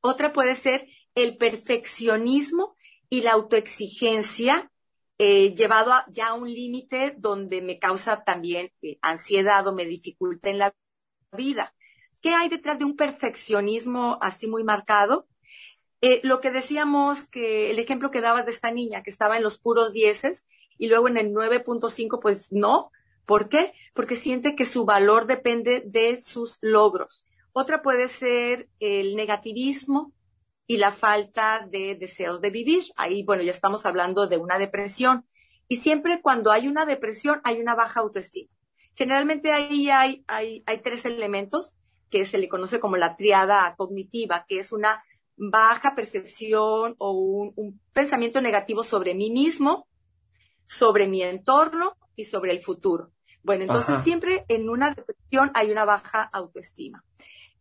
Otra 0.00 0.32
puede 0.32 0.54
ser 0.54 0.86
el 1.14 1.36
perfeccionismo 1.36 2.76
y 3.08 3.22
la 3.22 3.32
autoexigencia 3.32 4.70
eh, 5.16 5.54
llevado 5.54 5.92
ya 6.08 6.28
a 6.28 6.34
un 6.34 6.52
límite 6.52 7.14
donde 7.16 7.62
me 7.62 7.78
causa 7.78 8.24
también 8.24 8.72
eh, 8.82 8.98
ansiedad 9.00 9.66
o 9.66 9.72
me 9.72 9.86
dificulta 9.86 10.50
en 10.50 10.58
la 10.58 10.74
vida. 11.32 11.74
¿Qué 12.20 12.30
hay 12.30 12.48
detrás 12.48 12.78
de 12.78 12.84
un 12.84 12.96
perfeccionismo 12.96 14.18
así 14.20 14.48
muy 14.48 14.64
marcado? 14.64 15.26
Eh, 16.06 16.20
lo 16.22 16.42
que 16.42 16.50
decíamos 16.50 17.26
que 17.28 17.70
el 17.70 17.78
ejemplo 17.78 18.10
que 18.10 18.20
dabas 18.20 18.44
de 18.44 18.50
esta 18.50 18.70
niña 18.70 19.02
que 19.02 19.08
estaba 19.08 19.38
en 19.38 19.42
los 19.42 19.56
puros 19.56 19.94
dieces 19.94 20.44
y 20.76 20.88
luego 20.88 21.08
en 21.08 21.16
el 21.16 21.32
9.5, 21.32 22.20
pues 22.20 22.52
no. 22.52 22.90
¿Por 23.24 23.48
qué? 23.48 23.72
Porque 23.94 24.14
siente 24.14 24.54
que 24.54 24.66
su 24.66 24.84
valor 24.84 25.24
depende 25.24 25.80
de 25.80 26.20
sus 26.20 26.58
logros. 26.60 27.24
Otra 27.54 27.80
puede 27.80 28.08
ser 28.08 28.68
el 28.80 29.16
negativismo 29.16 30.12
y 30.66 30.76
la 30.76 30.92
falta 30.92 31.66
de 31.70 31.94
deseos 31.94 32.42
de 32.42 32.50
vivir. 32.50 32.84
Ahí, 32.96 33.22
bueno, 33.22 33.42
ya 33.42 33.52
estamos 33.52 33.86
hablando 33.86 34.26
de 34.26 34.36
una 34.36 34.58
depresión. 34.58 35.24
Y 35.68 35.76
siempre 35.76 36.20
cuando 36.20 36.50
hay 36.50 36.68
una 36.68 36.84
depresión 36.84 37.40
hay 37.44 37.62
una 37.62 37.74
baja 37.74 38.00
autoestima. 38.00 38.50
Generalmente 38.94 39.52
ahí 39.52 39.88
hay, 39.88 40.22
hay, 40.26 40.64
hay 40.66 40.78
tres 40.82 41.06
elementos 41.06 41.78
que 42.10 42.26
se 42.26 42.36
le 42.36 42.50
conoce 42.50 42.78
como 42.78 42.98
la 42.98 43.16
triada 43.16 43.74
cognitiva, 43.78 44.44
que 44.46 44.58
es 44.58 44.70
una 44.70 45.02
baja 45.36 45.94
percepción 45.94 46.94
o 46.98 47.12
un, 47.12 47.80
pensamiento 47.92 48.40
negativo 48.40 48.82
sobre 48.82 49.14
mí 49.14 49.30
mismo, 49.30 49.86
sobre 50.66 51.08
mi 51.08 51.22
entorno 51.22 51.96
y 52.16 52.24
sobre 52.24 52.52
el 52.52 52.60
futuro. 52.60 53.12
Bueno, 53.42 53.64
entonces 53.64 54.02
siempre 54.02 54.46
en 54.48 54.70
una 54.70 54.94
depresión 54.94 55.50
hay 55.54 55.70
una 55.70 55.84
baja 55.84 56.22
autoestima. 56.22 57.04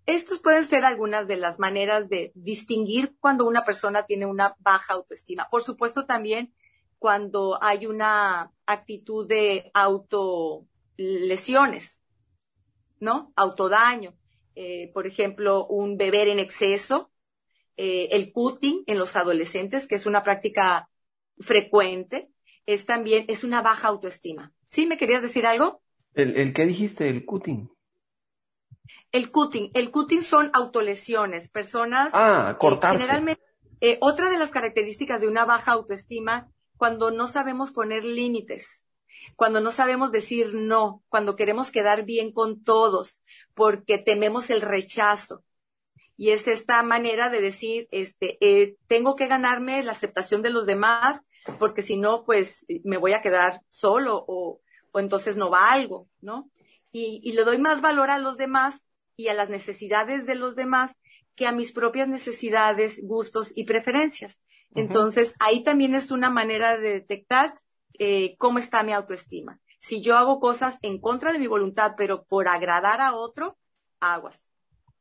Estos 0.05 0.39
pueden 0.39 0.65
ser 0.65 0.83
algunas 0.86 1.27
de 1.27 1.38
las 1.38 1.59
maneras 1.59 2.09
de 2.09 2.31
distinguir 2.36 3.15
cuando 3.19 3.45
una 3.45 3.63
persona 3.63 4.03
tiene 4.03 4.25
una 4.25 4.55
baja 4.59 4.93
autoestima. 4.93 5.47
Por 5.49 5.63
supuesto, 5.63 6.05
también 6.05 6.53
cuando 6.99 7.57
hay 7.62 7.86
una 7.86 8.51
actitud 8.65 9.27
de 9.27 9.71
autolesiones, 9.73 12.01
¿no? 12.99 13.31
Autodaño. 13.36 14.13
Eh, 14.55 14.91
por 14.93 15.07
ejemplo, 15.07 15.65
un 15.65 15.97
beber 15.97 16.27
en 16.27 16.38
exceso, 16.39 17.09
eh, 17.77 18.09
el 18.12 18.31
cutting 18.31 18.83
en 18.88 18.97
los 18.97 19.15
adolescentes, 19.15 19.88
que 19.88 19.95
es 19.95 20.05
una 20.05 20.23
práctica 20.23 20.89
frecuente, 21.39 22.29
es 22.65 22.86
también, 22.86 23.25
es 23.27 23.43
una 23.43 23.62
baja 23.62 23.88
autoestima. 23.88 24.53
¿Sí? 24.69 24.88
¿Me 24.88 24.97
querías 24.97 25.21
decir 25.21 25.45
algo? 25.45 25.81
¿El, 26.13 26.36
el 26.38 26.53
qué 26.53 26.65
dijiste? 26.65 27.09
¿El 27.09 27.25
cutting? 27.25 27.69
El 29.12 29.31
cutting. 29.31 29.71
El 29.73 29.91
cutting 29.91 30.23
son 30.23 30.49
autolesiones. 30.53 31.49
Personas. 31.49 32.12
Ah, 32.13 32.57
cortarse. 32.59 32.99
generalmente, 32.99 33.43
eh, 33.81 33.97
otra 34.01 34.29
de 34.29 34.38
las 34.38 34.51
características 34.51 35.21
de 35.21 35.27
una 35.27 35.45
baja 35.45 35.73
autoestima, 35.73 36.49
cuando 36.77 37.12
no 37.12 37.27
sabemos 37.27 37.71
poner 37.71 38.03
límites, 38.03 38.86
cuando 39.36 39.62
no 39.62 39.71
sabemos 39.71 40.12
decir 40.12 40.53
no, 40.53 41.03
cuando 41.09 41.36
queremos 41.36 41.71
quedar 41.71 42.03
bien 42.03 42.31
con 42.31 42.63
todos, 42.63 43.21
porque 43.53 43.97
tememos 43.97 44.49
el 44.49 44.62
rechazo. 44.62 45.43
Y 46.15 46.30
es 46.30 46.47
esta 46.47 46.82
manera 46.84 47.30
de 47.30 47.41
decir, 47.41 47.88
este, 47.91 48.38
eh, 48.41 48.76
tengo 48.88 49.15
que 49.15 49.28
ganarme 49.28 49.84
la 49.84 49.91
aceptación 49.93 50.41
de 50.41 50.52
los 50.52 50.65
demás, 50.65 51.21
porque 51.60 51.82
si 51.82 51.97
no, 51.97 52.23
pues 52.23 52.65
me 52.84 52.97
voy 52.97 53.13
a 53.13 53.21
quedar 53.21 53.62
solo 53.69 54.23
o, 54.28 54.62
o 54.91 54.99
entonces 54.99 55.38
no 55.38 55.49
valgo, 55.49 56.08
¿no? 56.21 56.49
Y, 56.91 57.19
y 57.23 57.34
le 57.34 57.43
doy 57.43 57.58
más 57.58 57.82
valor 57.82 58.10
a 58.10 58.19
los 58.19 58.38
demás 58.38 58.86
y 59.15 59.28
a 59.28 59.34
las 59.34 59.49
necesidades 59.49 60.26
de 60.26 60.36
los 60.36 60.56
demás 60.56 60.93
que 61.36 61.47
a 61.47 61.52
mis 61.52 61.71
propias 61.71 62.08
necesidades, 62.08 63.02
gustos 63.04 63.52
y 63.56 63.65
preferencias. 63.65 64.41
Entonces, 64.76 65.36
ahí 65.39 65.63
también 65.63 65.95
es 65.95 66.12
una 66.12 66.30
manera 66.30 66.78
de 66.78 66.89
detectar 66.91 67.60
eh, 67.99 68.36
cómo 68.38 68.60
está 68.60 68.84
mi 68.84 68.93
autoestima. 68.93 69.60
Si 69.80 70.02
yo 70.02 70.17
hago 70.17 70.39
cosas 70.39 70.78
en 70.82 70.99
contra 70.99 71.32
de 71.32 71.39
mi 71.39 71.47
voluntad, 71.47 71.93
pero 71.97 72.23
por 72.23 72.47
agradar 72.47 73.02
a 73.02 73.15
otro, 73.15 73.58
aguas. 73.99 74.39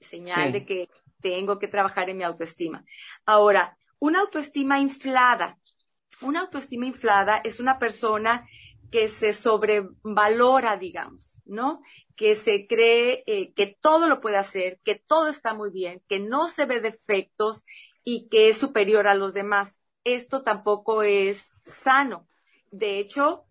Señal 0.01 0.53
de 0.53 0.67
que 0.67 0.89
tengo 1.23 1.59
que 1.59 1.69
trabajar 1.69 2.11
en 2.11 2.19
mi 2.19 2.25
autoestima. 2.25 2.85
Ahora, 3.25 3.79
una 3.99 4.21
autoestima 4.21 4.79
inflada. 4.81 5.59
Una 6.21 6.41
autoestima 6.41 6.87
inflada 6.87 7.41
es 7.45 7.61
una 7.61 7.79
persona 7.79 8.47
que 8.91 9.09
se 9.09 9.33
sobrevalora, 9.33 10.77
digamos, 10.77 11.41
¿no? 11.47 11.81
Que 12.15 12.35
se 12.35 12.67
cree 12.67 13.25
eh, 13.27 13.53
que 13.55 13.79
todo 13.81 14.07
lo 14.07 14.21
puede 14.21 14.37
hacer, 14.37 14.79
que 14.85 14.97
todo 14.97 15.29
está 15.29 15.55
muy 15.55 15.71
bien, 15.71 16.03
que 16.09 16.21
no 16.21 16.49
se 16.49 16.67
ve 16.67 16.81
defectos 16.81 17.65
y 18.05 18.29
que 18.29 18.51
es 18.51 18.59
superior 18.59 19.09
a 19.09 19.15
los 19.15 19.33
demás. 19.33 19.81
Esto 20.05 20.43
tampoco 20.43 21.03
es 21.03 21.53
sano. 21.65 22.29
De 22.71 22.99
hecho, 22.99 23.47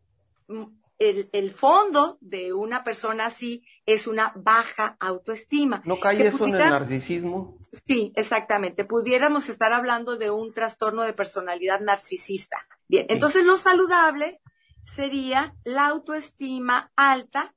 mm, 1.02 1.30
el, 1.32 1.52
fondo 1.52 2.18
de 2.22 2.54
una 2.54 2.84
persona 2.84 3.26
así 3.26 3.64
es 3.86 4.08
una 4.08 4.34
baja 4.36 4.98
autoestima. 5.00 5.82
¿No 5.86 6.00
cae 6.00 6.26
eso 6.28 6.46
en 6.46 6.56
el 6.56 6.70
narcisismo? 6.70 7.58
Sí, 7.88 8.14
exactamente. 8.16 8.86
Pudiéramos 8.86 9.50
estar 9.50 9.74
hablando 9.74 10.18
de 10.18 10.30
un 10.30 10.54
trastorno 10.54 11.04
de 11.04 11.14
personalidad 11.14 11.82
narcisista. 11.82 12.68
Bien, 12.88 13.06
entonces 13.10 13.46
lo 13.46 13.58
saludable 13.58 14.42
sería 14.84 15.56
la 15.64 15.88
autoestima 15.88 16.92
alta 16.96 17.56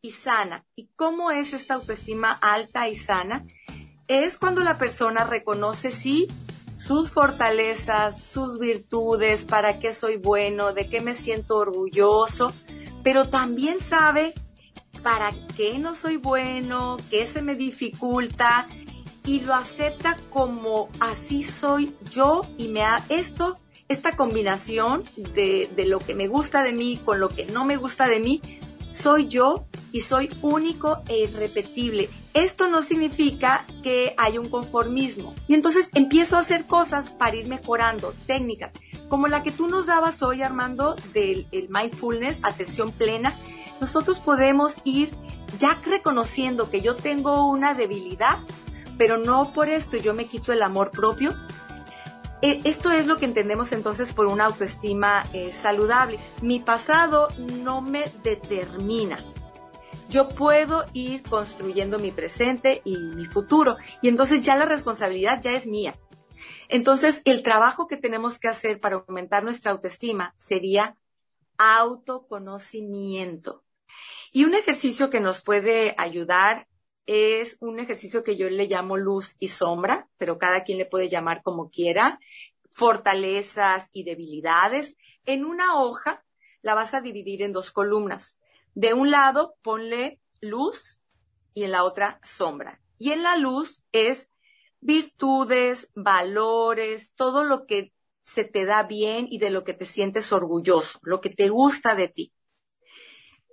y 0.00 0.10
sana. 0.10 0.64
¿Y 0.74 0.88
cómo 0.96 1.30
es 1.30 1.52
esta 1.52 1.74
autoestima 1.74 2.32
alta 2.32 2.88
y 2.88 2.94
sana? 2.94 3.44
Es 4.08 4.38
cuando 4.38 4.62
la 4.62 4.78
persona 4.78 5.24
reconoce, 5.24 5.90
sí, 5.90 6.28
sus 6.78 7.10
fortalezas, 7.10 8.22
sus 8.22 8.60
virtudes, 8.60 9.44
para 9.44 9.80
qué 9.80 9.92
soy 9.92 10.16
bueno, 10.16 10.72
de 10.72 10.88
qué 10.88 11.00
me 11.00 11.14
siento 11.14 11.56
orgulloso, 11.56 12.52
pero 13.06 13.28
también 13.28 13.80
sabe 13.80 14.34
para 15.04 15.32
qué 15.56 15.78
no 15.78 15.94
soy 15.94 16.16
bueno, 16.16 16.96
qué 17.08 17.24
se 17.24 17.40
me 17.40 17.54
dificulta 17.54 18.66
y 19.24 19.42
lo 19.42 19.54
acepta 19.54 20.16
como 20.28 20.88
así 20.98 21.44
soy 21.44 21.94
yo 22.10 22.44
y 22.58 22.66
me 22.66 22.82
ha 22.82 23.04
esto 23.08 23.54
esta 23.86 24.16
combinación 24.16 25.04
de, 25.16 25.70
de, 25.76 25.86
lo 25.86 26.00
que 26.00 26.16
me 26.16 26.26
gusta 26.26 26.64
de 26.64 26.72
mí 26.72 26.98
con 27.04 27.20
lo 27.20 27.28
que 27.28 27.46
no 27.46 27.64
me 27.64 27.76
gusta 27.76 28.08
de 28.08 28.18
mí, 28.18 28.42
soy 28.90 29.28
yo 29.28 29.66
y 29.92 30.00
soy 30.00 30.28
único 30.42 31.04
e 31.08 31.18
irrepetible. 31.18 32.10
Esto 32.34 32.66
no 32.66 32.82
significa 32.82 33.64
que 33.84 34.14
haya 34.16 34.40
un 34.40 34.48
conformismo. 34.48 35.32
Y 35.46 35.54
entonces 35.54 35.90
empiezo 35.94 36.36
a 36.36 36.40
hacer 36.40 36.66
cosas 36.66 37.10
para 37.10 37.36
ir 37.36 37.46
mejorando, 37.46 38.14
técnicas, 38.26 38.72
como 39.08 39.28
la 39.28 39.42
que 39.42 39.50
tú 39.50 39.68
nos 39.68 39.86
dabas 39.86 40.22
hoy, 40.22 40.42
Armando, 40.42 40.96
del 41.12 41.46
mindfulness, 41.68 42.40
atención 42.42 42.92
plena. 42.92 43.34
Nosotros 43.80 44.18
podemos 44.20 44.76
ir 44.84 45.14
ya 45.58 45.80
reconociendo 45.84 46.70
que 46.70 46.80
yo 46.80 46.96
tengo 46.96 47.46
una 47.48 47.74
debilidad, 47.74 48.38
pero 48.98 49.18
no 49.18 49.52
por 49.52 49.68
esto 49.68 49.96
yo 49.96 50.14
me 50.14 50.26
quito 50.26 50.52
el 50.52 50.62
amor 50.62 50.90
propio, 50.90 51.34
eh, 52.42 52.60
esto 52.64 52.90
es 52.90 53.06
lo 53.06 53.16
que 53.16 53.24
entendemos 53.24 53.72
entonces 53.72 54.12
por 54.12 54.26
una 54.26 54.44
autoestima 54.44 55.26
eh, 55.32 55.52
saludable. 55.52 56.18
Mi 56.42 56.60
pasado 56.60 57.28
no 57.38 57.80
me 57.80 58.04
determina. 58.22 59.18
Yo 60.08 60.28
puedo 60.28 60.84
ir 60.92 61.22
construyendo 61.22 61.98
mi 61.98 62.12
presente 62.12 62.82
y 62.84 62.96
mi 62.98 63.26
futuro 63.26 63.76
y 64.02 64.08
entonces 64.08 64.44
ya 64.44 64.56
la 64.56 64.66
responsabilidad 64.66 65.40
ya 65.42 65.52
es 65.52 65.66
mía. 65.66 65.98
Entonces 66.68 67.22
el 67.24 67.42
trabajo 67.42 67.86
que 67.86 67.96
tenemos 67.96 68.38
que 68.38 68.48
hacer 68.48 68.80
para 68.80 68.96
aumentar 68.96 69.44
nuestra 69.44 69.72
autoestima 69.72 70.34
sería 70.38 70.96
autoconocimiento. 71.58 73.64
Y 74.32 74.44
un 74.44 74.54
ejercicio 74.54 75.10
que 75.10 75.20
nos 75.20 75.40
puede 75.40 75.94
ayudar 75.98 76.68
es 77.06 77.56
un 77.60 77.78
ejercicio 77.78 78.24
que 78.24 78.36
yo 78.36 78.50
le 78.50 78.66
llamo 78.66 78.96
luz 78.96 79.36
y 79.38 79.48
sombra, 79.48 80.08
pero 80.18 80.38
cada 80.38 80.64
quien 80.64 80.78
le 80.78 80.86
puede 80.86 81.08
llamar 81.08 81.42
como 81.42 81.70
quiera, 81.70 82.18
fortalezas 82.72 83.88
y 83.92 84.04
debilidades. 84.04 84.96
En 85.24 85.44
una 85.44 85.80
hoja 85.80 86.24
la 86.62 86.74
vas 86.74 86.94
a 86.94 87.00
dividir 87.00 87.42
en 87.42 87.52
dos 87.52 87.70
columnas. 87.70 88.38
De 88.74 88.92
un 88.92 89.10
lado 89.10 89.54
ponle 89.62 90.20
luz 90.40 91.00
y 91.54 91.64
en 91.64 91.70
la 91.70 91.84
otra 91.84 92.20
sombra. 92.22 92.80
Y 92.98 93.12
en 93.12 93.22
la 93.22 93.36
luz 93.36 93.82
es 93.92 94.28
virtudes, 94.80 95.90
valores, 95.94 97.12
todo 97.14 97.44
lo 97.44 97.66
que 97.66 97.92
se 98.24 98.44
te 98.44 98.64
da 98.64 98.82
bien 98.82 99.28
y 99.30 99.38
de 99.38 99.50
lo 99.50 99.64
que 99.64 99.72
te 99.72 99.84
sientes 99.84 100.32
orgulloso, 100.32 100.98
lo 101.02 101.20
que 101.20 101.30
te 101.30 101.48
gusta 101.48 101.94
de 101.94 102.08
ti. 102.08 102.32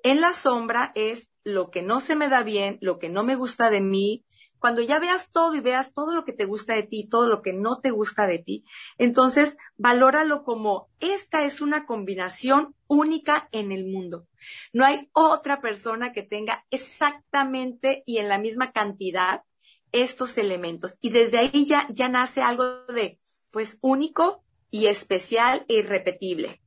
En 0.02 0.20
la 0.20 0.34
sombra 0.34 0.92
es 0.96 1.32
lo 1.46 1.72
que 1.72 1.82
no 1.82 2.02
se 2.02 2.16
me 2.18 2.28
da 2.28 2.44
bien, 2.44 2.78
lo 2.82 3.00
que 3.00 3.08
no 3.08 3.24
me 3.24 3.36
gusta 3.36 3.70
de 3.70 3.80
mí. 3.80 4.26
Cuando 4.60 4.82
ya 4.82 5.00
veas 5.00 5.30
todo 5.32 5.56
y 5.56 5.62
veas 5.62 5.94
todo 5.94 6.14
lo 6.14 6.26
que 6.26 6.34
te 6.34 6.46
gusta 6.46 6.74
de 6.74 6.84
ti, 6.84 7.08
todo 7.08 7.28
lo 7.28 7.42
que 7.42 7.54
no 7.54 7.80
te 7.80 7.92
gusta 7.92 8.28
de 8.28 8.40
ti, 8.40 8.66
entonces 8.98 9.58
valóralo 9.78 10.44
como 10.44 10.90
esta 11.00 11.44
es 11.44 11.62
una 11.62 11.86
combinación 11.86 12.76
única 12.88 13.48
en 13.52 13.72
el 13.72 13.86
mundo. 13.86 14.28
No 14.74 14.86
hay 14.86 15.10
otra 15.14 15.62
persona 15.62 16.12
que 16.12 16.24
tenga 16.24 16.66
exactamente 16.70 18.04
y 18.06 18.18
en 18.18 18.28
la 18.30 18.40
misma 18.40 18.72
cantidad 18.72 19.44
estos 19.94 20.38
elementos. 20.38 20.98
Y 21.00 21.12
desde 21.12 21.38
ahí 21.38 21.66
ya, 21.66 21.88
ya 21.90 22.10
nace 22.10 22.42
algo 22.42 22.86
de, 22.88 23.20
pues, 23.52 23.78
único 23.82 24.44
y 24.70 24.88
especial 24.88 25.66
e 25.70 25.76
irrepetible. 25.76 26.60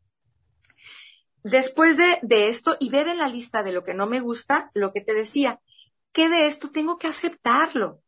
después 1.42 1.96
de, 1.96 2.18
de 2.22 2.48
esto 2.48 2.76
y 2.80 2.88
ver 2.88 3.08
en 3.08 3.18
la 3.18 3.28
lista 3.28 3.62
de 3.62 3.72
lo 3.72 3.84
que 3.84 3.94
no 3.94 4.06
me 4.06 4.20
gusta, 4.20 4.70
lo 4.74 4.92
que 4.92 5.00
te 5.00 5.14
decía, 5.14 5.60
que 6.12 6.28
de 6.28 6.46
esto 6.46 6.70
tengo 6.70 6.98
que 6.98 7.06
aceptarlo, 7.08 8.00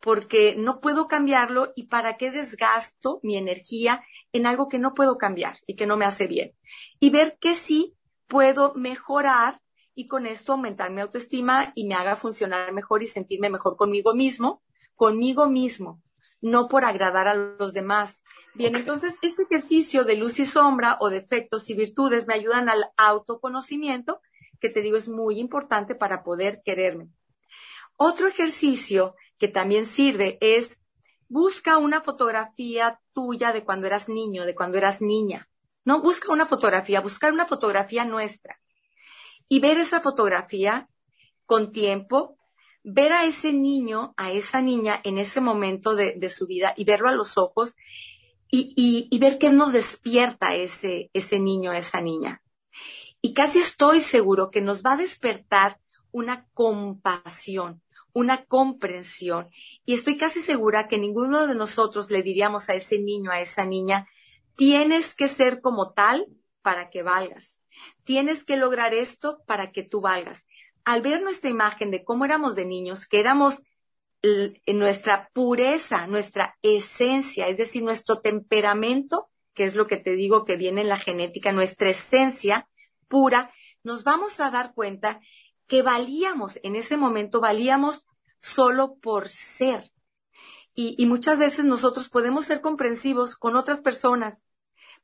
porque 0.00 0.54
no 0.56 0.80
puedo 0.80 1.08
cambiarlo 1.08 1.72
y 1.74 1.88
para 1.88 2.16
qué 2.16 2.30
desgasto 2.30 3.18
mi 3.22 3.36
energía 3.36 4.04
en 4.32 4.46
algo 4.46 4.68
que 4.68 4.78
no 4.78 4.94
puedo 4.94 5.18
cambiar 5.18 5.56
y 5.66 5.74
que 5.74 5.86
no 5.86 5.96
me 5.96 6.04
hace 6.04 6.26
bien. 6.26 6.52
Y 7.00 7.10
ver 7.10 7.38
que 7.40 7.54
sí 7.54 7.96
puedo 8.28 8.72
mejorar 8.74 9.60
y 9.96 10.08
con 10.08 10.26
esto 10.26 10.52
aumentar 10.52 10.90
mi 10.90 11.00
autoestima 11.00 11.72
y 11.74 11.86
me 11.86 11.94
haga 11.94 12.16
funcionar 12.16 12.70
mejor 12.72 13.02
y 13.02 13.06
sentirme 13.06 13.48
mejor 13.48 13.76
conmigo 13.76 14.14
mismo, 14.14 14.62
conmigo 14.94 15.48
mismo, 15.48 16.02
no 16.42 16.68
por 16.68 16.84
agradar 16.84 17.28
a 17.28 17.34
los 17.34 17.72
demás. 17.72 18.22
Bien, 18.54 18.76
entonces 18.76 19.16
este 19.22 19.44
ejercicio 19.44 20.04
de 20.04 20.16
luz 20.16 20.38
y 20.38 20.44
sombra 20.44 20.98
o 21.00 21.08
defectos 21.08 21.70
y 21.70 21.74
virtudes 21.74 22.28
me 22.28 22.34
ayudan 22.34 22.68
al 22.68 22.90
autoconocimiento, 22.98 24.20
que 24.60 24.68
te 24.68 24.82
digo 24.82 24.98
es 24.98 25.08
muy 25.08 25.40
importante 25.40 25.94
para 25.94 26.22
poder 26.22 26.60
quererme. 26.62 27.08
Otro 27.96 28.28
ejercicio 28.28 29.14
que 29.38 29.48
también 29.48 29.86
sirve 29.86 30.36
es 30.42 30.78
busca 31.26 31.78
una 31.78 32.02
fotografía 32.02 33.00
tuya 33.14 33.54
de 33.54 33.64
cuando 33.64 33.86
eras 33.86 34.10
niño, 34.10 34.44
de 34.44 34.54
cuando 34.54 34.76
eras 34.76 35.00
niña. 35.00 35.48
No, 35.86 36.02
busca 36.02 36.30
una 36.30 36.44
fotografía, 36.44 37.00
buscar 37.00 37.32
una 37.32 37.46
fotografía 37.46 38.04
nuestra 38.04 38.60
y 39.48 39.60
ver 39.60 39.78
esa 39.78 40.00
fotografía 40.00 40.88
con 41.44 41.72
tiempo, 41.72 42.38
ver 42.82 43.12
a 43.12 43.24
ese 43.24 43.52
niño, 43.52 44.14
a 44.16 44.32
esa 44.32 44.60
niña 44.60 45.00
en 45.04 45.18
ese 45.18 45.40
momento 45.40 45.94
de, 45.94 46.28
su 46.28 46.46
vida 46.46 46.72
y 46.76 46.84
verlo 46.84 47.08
a 47.08 47.14
los 47.14 47.38
ojos 47.38 47.76
y, 48.50 49.08
y, 49.10 49.18
ver 49.18 49.38
qué 49.38 49.50
nos 49.50 49.72
despierta 49.72 50.54
ese, 50.54 51.10
ese 51.12 51.40
niño, 51.40 51.72
esa 51.72 52.00
niña. 52.00 52.42
Y 53.20 53.34
casi 53.34 53.58
estoy 53.58 54.00
seguro 54.00 54.50
que 54.50 54.60
nos 54.60 54.82
va 54.82 54.92
a 54.92 54.96
despertar 54.96 55.80
una 56.12 56.46
compasión, 56.54 57.82
una 58.12 58.44
comprensión. 58.44 59.50
Y 59.84 59.94
estoy 59.94 60.16
casi 60.16 60.40
segura 60.40 60.86
que 60.86 60.96
ninguno 60.96 61.46
de 61.46 61.54
nosotros 61.54 62.10
le 62.10 62.22
diríamos 62.22 62.70
a 62.70 62.74
ese 62.74 62.98
niño, 62.98 63.32
a 63.32 63.40
esa 63.40 63.66
niña, 63.66 64.08
tienes 64.54 65.14
que 65.14 65.28
ser 65.28 65.60
como 65.60 65.92
tal 65.92 66.26
para 66.62 66.88
que 66.88 67.02
valgas. 67.02 67.60
Tienes 68.06 68.44
que 68.44 68.56
lograr 68.56 68.94
esto 68.94 69.42
para 69.46 69.72
que 69.72 69.82
tú 69.82 70.00
valgas. 70.00 70.46
Al 70.84 71.02
ver 71.02 71.20
nuestra 71.20 71.50
imagen 71.50 71.90
de 71.90 72.04
cómo 72.04 72.24
éramos 72.24 72.54
de 72.54 72.64
niños, 72.64 73.08
que 73.08 73.18
éramos 73.18 73.60
nuestra 74.66 75.28
pureza, 75.32 76.06
nuestra 76.06 76.56
esencia, 76.62 77.48
es 77.48 77.56
decir, 77.56 77.82
nuestro 77.82 78.20
temperamento, 78.20 79.28
que 79.54 79.64
es 79.64 79.74
lo 79.74 79.88
que 79.88 79.96
te 79.96 80.12
digo 80.12 80.44
que 80.44 80.56
viene 80.56 80.82
en 80.82 80.88
la 80.88 80.98
genética, 80.98 81.50
nuestra 81.50 81.90
esencia 81.90 82.68
pura, 83.08 83.50
nos 83.82 84.04
vamos 84.04 84.38
a 84.38 84.52
dar 84.52 84.72
cuenta 84.72 85.20
que 85.66 85.82
valíamos, 85.82 86.60
en 86.62 86.76
ese 86.76 86.96
momento 86.96 87.40
valíamos 87.40 88.06
solo 88.40 88.98
por 88.98 89.28
ser. 89.28 89.82
Y, 90.74 90.94
y, 90.96 91.06
muchas 91.06 91.38
veces 91.38 91.64
nosotros 91.64 92.08
podemos 92.08 92.44
ser 92.44 92.60
comprensivos 92.60 93.34
con 93.34 93.56
otras 93.56 93.82
personas, 93.82 94.38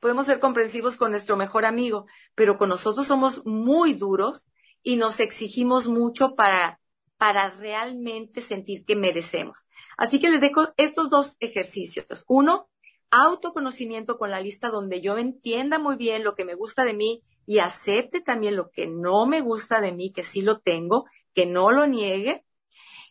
podemos 0.02 0.26
ser 0.26 0.40
comprensivos 0.40 0.96
con 0.96 1.12
nuestro 1.12 1.36
mejor 1.36 1.64
amigo, 1.64 2.06
pero 2.34 2.58
con 2.58 2.68
nosotros 2.68 3.06
somos 3.06 3.46
muy 3.46 3.94
duros 3.94 4.48
y 4.82 4.96
nos 4.96 5.20
exigimos 5.20 5.86
mucho 5.86 6.34
para, 6.34 6.80
para 7.18 7.50
realmente 7.50 8.40
sentir 8.40 8.84
que 8.84 8.96
merecemos. 8.96 9.64
Así 9.96 10.18
que 10.18 10.28
les 10.28 10.40
dejo 10.40 10.66
estos 10.76 11.08
dos 11.08 11.36
ejercicios. 11.38 12.24
Uno, 12.26 12.68
autoconocimiento 13.12 14.18
con 14.18 14.32
la 14.32 14.40
lista 14.40 14.70
donde 14.70 15.00
yo 15.00 15.16
entienda 15.18 15.78
muy 15.78 15.94
bien 15.94 16.24
lo 16.24 16.34
que 16.34 16.44
me 16.44 16.56
gusta 16.56 16.84
de 16.84 16.94
mí 16.94 17.22
y 17.46 17.60
acepte 17.60 18.20
también 18.20 18.56
lo 18.56 18.70
que 18.70 18.88
no 18.88 19.24
me 19.26 19.40
gusta 19.40 19.80
de 19.80 19.92
mí, 19.92 20.12
que 20.12 20.24
sí 20.24 20.42
lo 20.42 20.58
tengo, 20.58 21.04
que 21.32 21.46
no 21.46 21.70
lo 21.70 21.86
niegue. 21.86 22.44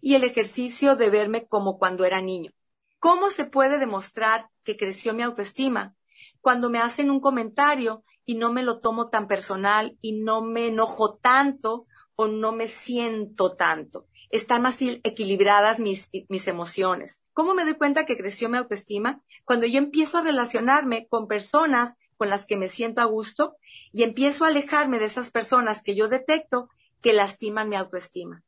Y 0.02 0.16
el 0.16 0.26
ejercicio 0.26 0.98
de 0.98 1.10
verme 1.10 1.48
como 1.48 1.78
cuando 1.80 2.04
era 2.04 2.22
niño. 2.22 2.52
¿Cómo 3.00 3.32
se 3.32 3.46
puede 3.46 3.80
demostrar 3.80 4.50
que 4.66 4.76
creció 4.76 5.14
mi 5.14 5.24
autoestima? 5.24 5.96
Cuando 6.42 6.70
me 6.70 6.80
hacen 6.80 7.10
un 7.10 7.22
comentario 7.22 8.04
y 8.26 8.36
no 8.36 8.52
me 8.52 8.64
lo 8.64 8.80
tomo 8.80 9.10
tan 9.10 9.28
personal 9.28 9.98
y 10.02 10.14
no 10.14 10.42
me 10.42 10.68
enojo 10.68 11.16
tanto 11.16 11.86
o 12.16 12.28
no 12.28 12.52
me 12.52 12.68
siento 12.68 13.56
tanto. 13.56 14.08
Están 14.30 14.62
más 14.62 14.78
equilibradas 14.82 15.80
mis, 15.80 16.10
mis 16.30 16.48
emociones. 16.48 17.22
¿Cómo 17.34 17.54
me 17.54 17.64
doy 17.64 17.76
cuenta 17.76 18.06
que 18.06 18.18
creció 18.18 18.50
mi 18.50 18.58
autoestima? 18.58 19.22
Cuando 19.46 19.66
yo 19.66 19.78
empiezo 19.78 20.18
a 20.18 20.24
relacionarme 20.24 21.08
con 21.08 21.28
personas 21.28 21.96
con 22.18 22.30
las 22.30 22.46
que 22.46 22.58
me 22.58 22.68
siento 22.68 23.02
a 23.02 23.06
gusto 23.06 23.56
y 23.92 24.04
empiezo 24.04 24.46
a 24.46 24.50
alejarme 24.50 25.00
de 25.00 25.06
esas 25.06 25.32
personas 25.32 25.82
que 25.84 25.96
yo 25.96 26.08
detecto 26.08 26.70
que 27.02 27.14
lastiman 27.14 27.68
mi 27.68 27.76
autoestima 27.76 28.44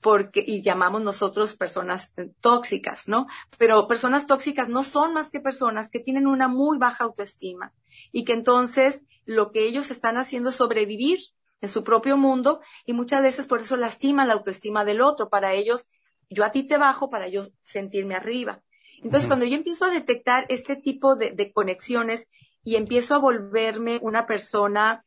porque, 0.00 0.44
y 0.46 0.62
llamamos 0.62 1.02
nosotros 1.02 1.56
personas 1.56 2.12
eh, 2.16 2.30
tóxicas, 2.40 3.08
¿no? 3.08 3.26
Pero 3.58 3.88
personas 3.88 4.26
tóxicas 4.26 4.68
no 4.68 4.84
son 4.84 5.12
más 5.14 5.30
que 5.30 5.40
personas 5.40 5.90
que 5.90 6.00
tienen 6.00 6.26
una 6.26 6.48
muy 6.48 6.78
baja 6.78 7.04
autoestima 7.04 7.72
y 8.12 8.24
que 8.24 8.32
entonces 8.32 9.02
lo 9.24 9.50
que 9.52 9.66
ellos 9.66 9.90
están 9.90 10.16
haciendo 10.16 10.50
es 10.50 10.56
sobrevivir 10.56 11.18
en 11.60 11.68
su 11.68 11.84
propio 11.84 12.16
mundo 12.16 12.60
y 12.86 12.92
muchas 12.92 13.22
veces 13.22 13.46
por 13.46 13.60
eso 13.60 13.76
lastima 13.76 14.24
la 14.24 14.34
autoestima 14.34 14.84
del 14.84 15.00
otro. 15.00 15.28
Para 15.28 15.52
ellos, 15.52 15.88
yo 16.30 16.44
a 16.44 16.52
ti 16.52 16.62
te 16.62 16.78
bajo 16.78 17.10
para 17.10 17.28
yo 17.28 17.46
sentirme 17.62 18.14
arriba. 18.14 18.62
Entonces, 19.02 19.28
cuando 19.28 19.46
yo 19.46 19.56
empiezo 19.56 19.84
a 19.84 19.90
detectar 19.90 20.46
este 20.48 20.76
tipo 20.76 21.14
de, 21.14 21.52
conexiones 21.52 22.28
y 22.64 22.76
empiezo 22.76 23.14
a 23.14 23.18
volverme 23.18 24.00
una 24.02 24.26
persona 24.26 25.04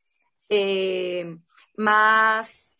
eh, 0.50 1.38
más 1.76 2.71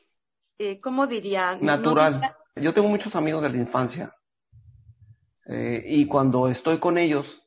eh, 0.62 0.80
¿cómo 0.80 1.08
diría? 1.08 1.58
Natural. 1.60 2.36
Yo 2.56 2.74
tengo 2.74 2.88
muchos 2.88 3.16
amigos 3.16 3.42
de 3.42 3.50
la 3.50 3.58
infancia 3.58 4.14
eh, 5.48 5.84
y 5.88 6.06
cuando 6.06 6.48
estoy 6.48 6.78
con 6.78 7.00
ellos 7.00 7.42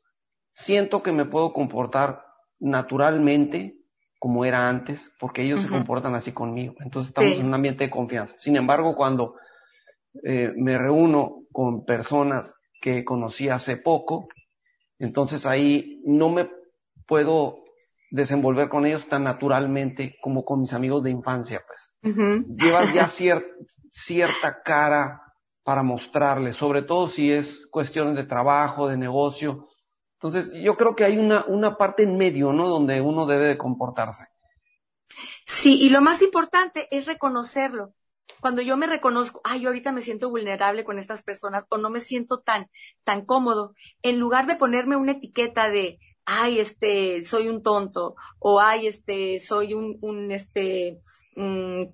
siento 0.51 1.01
que 1.01 1.13
me 1.13 1.23
puedo 1.23 1.53
comportar 1.53 2.25
naturalmente 2.59 3.77
como 4.19 4.43
era 4.43 4.67
antes 4.67 5.13
porque 5.17 5.43
ellos 5.43 5.61
se 5.61 5.69
comportan 5.69 6.13
así 6.13 6.33
conmigo. 6.33 6.75
Entonces 6.79 7.09
estamos 7.09 7.39
en 7.39 7.45
un 7.45 7.53
ambiente 7.53 7.85
de 7.85 7.89
confianza. 7.89 8.35
Sin 8.37 8.57
embargo, 8.57 8.95
cuando 8.95 9.35
eh, 10.23 10.51
me 10.57 10.77
reúno 10.77 11.43
con 11.53 11.85
personas 11.85 12.53
que 12.81 13.05
conocí 13.05 13.47
hace 13.47 13.77
poco, 13.77 14.27
entonces 14.99 15.45
ahí 15.45 16.01
no 16.05 16.29
me 16.29 16.49
puedo 17.07 17.63
desenvolver 18.11 18.67
con 18.67 18.85
ellos 18.85 19.07
tan 19.07 19.23
naturalmente 19.23 20.17
como 20.21 20.43
con 20.43 20.61
mis 20.61 20.73
amigos 20.73 21.03
de 21.03 21.11
infancia, 21.11 21.61
pues 21.65 21.94
llevas 22.05 22.93
ya 22.93 23.07
cierta 23.91 24.61
cara 24.61 25.21
para 25.63 25.81
mostrarle, 25.81 26.53
sobre 26.53 26.83
todo 26.83 27.07
si 27.07 27.31
es 27.31 27.65
cuestiones 27.71 28.15
de 28.15 28.23
trabajo, 28.23 28.87
de 28.87 28.97
negocio. 28.97 29.67
Entonces, 30.19 30.53
yo 30.53 30.77
creo 30.77 30.95
que 30.95 31.03
hay 31.03 31.17
una, 31.17 31.43
una 31.45 31.77
parte 31.77 32.03
en 32.03 32.17
medio, 32.17 32.53
¿no? 32.53 32.67
Donde 32.67 33.01
uno 33.01 33.25
debe 33.25 33.47
de 33.47 33.57
comportarse. 33.57 34.25
Sí, 35.45 35.81
y 35.81 35.89
lo 35.89 36.01
más 36.01 36.21
importante 36.21 36.87
es 36.91 37.05
reconocerlo. 37.05 37.93
Cuando 38.39 38.61
yo 38.61 38.77
me 38.77 38.87
reconozco, 38.87 39.41
ay, 39.43 39.65
ahorita 39.65 39.91
me 39.91 40.01
siento 40.01 40.29
vulnerable 40.29 40.83
con 40.83 40.99
estas 40.99 41.23
personas 41.23 41.65
o 41.69 41.77
no 41.77 41.89
me 41.89 41.99
siento 41.99 42.41
tan, 42.41 42.69
tan 43.03 43.25
cómodo, 43.25 43.73
en 44.01 44.19
lugar 44.19 44.45
de 44.45 44.55
ponerme 44.55 44.95
una 44.95 45.13
etiqueta 45.13 45.69
de, 45.69 45.99
ay, 46.25 46.59
este, 46.59 47.23
soy 47.23 47.47
un 47.47 47.63
tonto, 47.63 48.15
o 48.39 48.59
ay, 48.59 48.87
este, 48.87 49.39
soy 49.39 49.73
un, 49.73 49.97
un 50.01 50.31
este, 50.31 50.99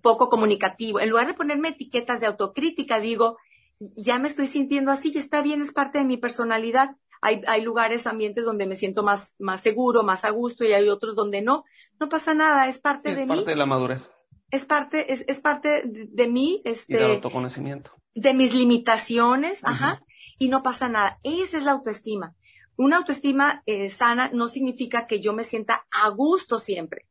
poco 0.02 0.30
comunicativo. 0.30 1.00
En 1.00 1.10
lugar 1.10 1.28
de 1.28 1.34
ponerme 1.34 1.70
etiquetas 1.70 2.22
de 2.22 2.28
autocrítica, 2.28 3.00
digo, 3.00 3.38
ya 3.80 4.20
me 4.20 4.28
estoy 4.28 4.48
sintiendo 4.48 4.92
así, 4.92 5.12
y 5.14 5.18
está 5.18 5.42
bien, 5.42 5.62
es 5.62 5.74
parte 5.74 6.00
de 6.00 6.06
mi 6.06 6.18
personalidad. 6.18 6.96
Hay, 7.22 7.42
hay 7.48 7.62
lugares, 7.62 8.08
ambientes 8.08 8.46
donde 8.46 8.66
me 8.66 8.76
siento 8.76 9.04
más, 9.04 9.36
más 9.38 9.62
seguro, 9.62 10.02
más 10.04 10.26
a 10.26 10.32
gusto 10.32 10.66
y 10.66 10.74
hay 10.74 10.90
otros 10.90 11.16
donde 11.16 11.42
no. 11.42 11.66
No 12.00 12.10
pasa 12.10 12.34
nada, 12.34 12.68
es 12.68 12.80
parte 12.80 13.14
de 13.14 13.28
mí. 13.28 13.34
Es 13.34 13.40
parte 13.40 13.52
de 13.52 13.58
la 13.58 13.68
madurez. 13.68 14.10
Es 14.50 14.66
parte, 14.66 15.14
es, 15.14 15.24
es 15.28 15.40
parte 15.40 15.84
de, 15.86 16.28
mí. 16.28 16.62
Este, 16.66 16.94
y 16.94 16.98
del 16.98 17.12
autoconocimiento. 17.12 17.92
De 18.16 18.34
mis 18.34 18.56
limitaciones, 18.56 19.64
ajá. 19.64 20.02
Y 20.40 20.50
no 20.50 20.64
pasa 20.64 20.90
nada. 20.90 21.20
Esa 21.22 21.58
es 21.58 21.64
la 21.64 21.74
autoestima. 21.74 22.36
Una 22.82 22.98
autoestima 22.98 23.62
eh, 23.68 23.90
sana 23.90 24.32
no 24.34 24.48
significa 24.48 25.06
que 25.06 25.20
yo 25.20 25.34
me 25.34 25.44
sienta 25.44 25.86
a 25.92 26.10
gusto 26.10 26.58
siempre. 26.58 27.06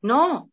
No, 0.00 0.50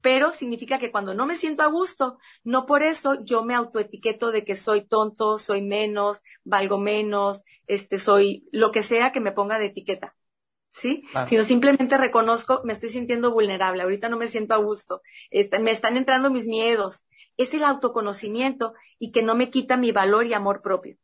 pero 0.00 0.32
significa 0.32 0.78
que 0.78 0.90
cuando 0.90 1.12
no 1.12 1.26
me 1.26 1.34
siento 1.34 1.62
a 1.62 1.66
gusto, 1.66 2.16
no 2.42 2.64
por 2.64 2.82
eso 2.82 3.22
yo 3.22 3.44
me 3.44 3.54
autoetiqueto 3.54 4.30
de 4.30 4.46
que 4.46 4.54
soy 4.54 4.86
tonto, 4.86 5.36
soy 5.36 5.60
menos, 5.60 6.22
valgo 6.42 6.78
menos, 6.78 7.42
este, 7.66 7.98
soy 7.98 8.48
lo 8.50 8.72
que 8.72 8.82
sea 8.82 9.12
que 9.12 9.20
me 9.20 9.32
ponga 9.32 9.58
de 9.58 9.66
etiqueta. 9.66 10.16
¿Sí? 10.70 11.04
Sino 11.26 11.42
simplemente 11.44 11.98
reconozco, 11.98 12.62
me 12.64 12.72
estoy 12.72 12.88
sintiendo 12.88 13.30
vulnerable, 13.30 13.82
ahorita 13.82 14.08
no 14.08 14.16
me 14.16 14.28
siento 14.28 14.54
a 14.54 14.58
gusto, 14.58 15.02
este, 15.28 15.58
me 15.58 15.70
están 15.70 15.98
entrando 15.98 16.30
mis 16.30 16.46
miedos. 16.46 17.04
Es 17.36 17.52
el 17.52 17.62
autoconocimiento 17.62 18.72
y 18.98 19.12
que 19.12 19.22
no 19.22 19.34
me 19.34 19.50
quita 19.50 19.76
mi 19.76 19.92
valor 19.92 20.24
y 20.24 20.32
amor 20.32 20.62
propio. 20.62 20.96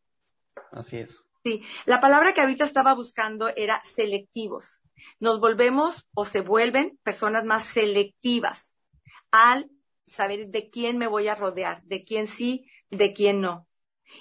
Así 0.73 0.97
es. 0.97 1.24
Sí, 1.45 1.63
la 1.85 2.01
palabra 2.01 2.33
que 2.33 2.41
ahorita 2.41 2.65
estaba 2.65 2.95
buscando 2.95 3.49
era 3.55 3.83
selectivos. 3.85 4.83
Nos 5.21 5.41
volvemos 5.41 6.09
o 6.15 6.25
se 6.25 6.41
vuelven 6.41 6.99
personas 7.03 7.45
más 7.45 7.65
selectivas 7.65 8.73
al 9.31 9.71
saber 10.07 10.49
de 10.49 10.71
quién 10.71 10.97
me 10.97 11.07
voy 11.07 11.29
a 11.29 11.35
rodear, 11.35 11.83
de 11.85 12.03
quién 12.03 12.27
sí, 12.29 12.67
de 12.91 13.13
quién 13.13 13.43
no. 13.43 13.67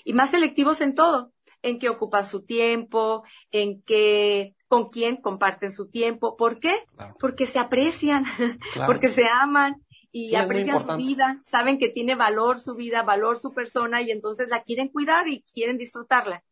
Y 0.03 0.11
más 0.11 0.31
selectivos 0.31 0.81
en 0.81 0.95
todo, 0.95 1.31
en 1.61 1.79
qué 1.79 1.87
ocupan 1.87 2.25
su 2.25 2.43
tiempo, 2.43 3.23
en 3.51 3.81
qué, 3.83 4.55
con 4.67 4.89
quién 4.89 5.15
comparten 5.15 5.71
su 5.71 5.89
tiempo. 5.89 6.35
¿Por 6.35 6.59
qué? 6.59 6.85
Porque 7.19 7.47
se 7.47 7.59
aprecian, 7.59 8.25
porque 8.85 9.07
se 9.07 9.27
aman 9.27 9.81
y 10.11 10.35
aprecian 10.35 10.83
su 10.83 10.95
vida, 10.97 11.41
saben 11.45 11.77
que 11.77 11.87
tiene 11.87 12.15
valor 12.15 12.59
su 12.59 12.75
vida, 12.75 13.01
valor 13.01 13.39
su 13.39 13.53
persona 13.53 14.01
y 14.01 14.11
entonces 14.11 14.49
la 14.49 14.63
quieren 14.63 14.89
cuidar 14.89 15.29
y 15.29 15.43
quieren 15.43 15.77
disfrutarla. 15.77 16.43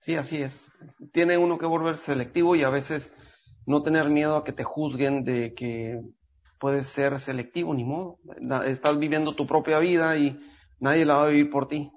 Sí, 0.00 0.16
así 0.16 0.42
es. 0.42 0.70
Tiene 1.12 1.38
uno 1.38 1.58
que 1.58 1.66
volver 1.66 1.96
selectivo 1.96 2.56
y 2.56 2.62
a 2.62 2.70
veces 2.70 3.14
no 3.66 3.82
tener 3.82 4.08
miedo 4.08 4.36
a 4.36 4.44
que 4.44 4.52
te 4.52 4.64
juzguen 4.64 5.24
de 5.24 5.54
que 5.54 6.00
puedes 6.58 6.86
ser 6.86 7.18
selectivo, 7.18 7.74
ni 7.74 7.84
modo. 7.84 8.18
Estás 8.64 8.98
viviendo 8.98 9.34
tu 9.34 9.46
propia 9.46 9.78
vida 9.78 10.16
y 10.16 10.40
nadie 10.80 11.04
la 11.04 11.16
va 11.16 11.24
a 11.24 11.28
vivir 11.28 11.50
por 11.50 11.68
ti. 11.68 11.90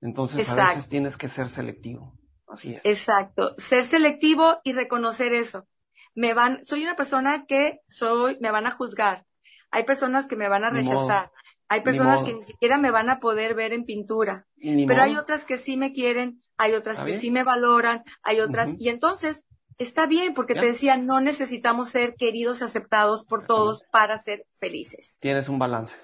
Entonces 0.00 0.48
a 0.50 0.68
veces 0.68 0.88
tienes 0.88 1.16
que 1.16 1.28
ser 1.28 1.48
selectivo. 1.48 2.14
Así 2.46 2.74
es. 2.74 2.84
Exacto. 2.84 3.54
Ser 3.58 3.84
selectivo 3.84 4.58
y 4.64 4.72
reconocer 4.72 5.32
eso. 5.32 5.66
Me 6.14 6.34
van, 6.34 6.64
soy 6.64 6.82
una 6.82 6.96
persona 6.96 7.46
que 7.46 7.80
soy, 7.88 8.38
me 8.40 8.50
van 8.50 8.66
a 8.66 8.72
juzgar. 8.72 9.26
Hay 9.70 9.84
personas 9.84 10.26
que 10.26 10.36
me 10.36 10.48
van 10.48 10.64
a 10.64 10.70
rechazar. 10.70 11.30
Hay 11.68 11.82
personas 11.82 12.22
que 12.22 12.34
ni 12.34 12.40
siquiera 12.40 12.78
me 12.78 12.90
van 12.90 13.10
a 13.10 13.20
poder 13.20 13.54
ver 13.54 13.72
en 13.72 13.84
pintura. 13.84 14.46
Pero 14.56 15.02
hay 15.02 15.16
otras 15.16 15.44
que 15.44 15.58
sí 15.58 15.76
me 15.76 15.92
quieren, 15.92 16.40
hay 16.58 16.74
otras 16.74 17.02
que 17.02 17.18
sí 17.18 17.30
me 17.30 17.44
valoran, 17.44 18.04
hay 18.22 18.40
otras. 18.40 18.70
Y 18.78 18.88
entonces 18.88 19.44
está 19.78 20.06
bien, 20.06 20.34
porque 20.34 20.54
te 20.54 20.66
decía, 20.66 20.96
no 20.96 21.20
necesitamos 21.20 21.88
ser 21.88 22.16
queridos 22.16 22.60
y 22.60 22.64
aceptados 22.64 23.24
por 23.24 23.46
todos 23.46 23.84
para 23.92 24.18
ser 24.18 24.44
felices. 24.56 25.16
Tienes 25.20 25.48
un 25.48 25.60
balance. 25.60 25.94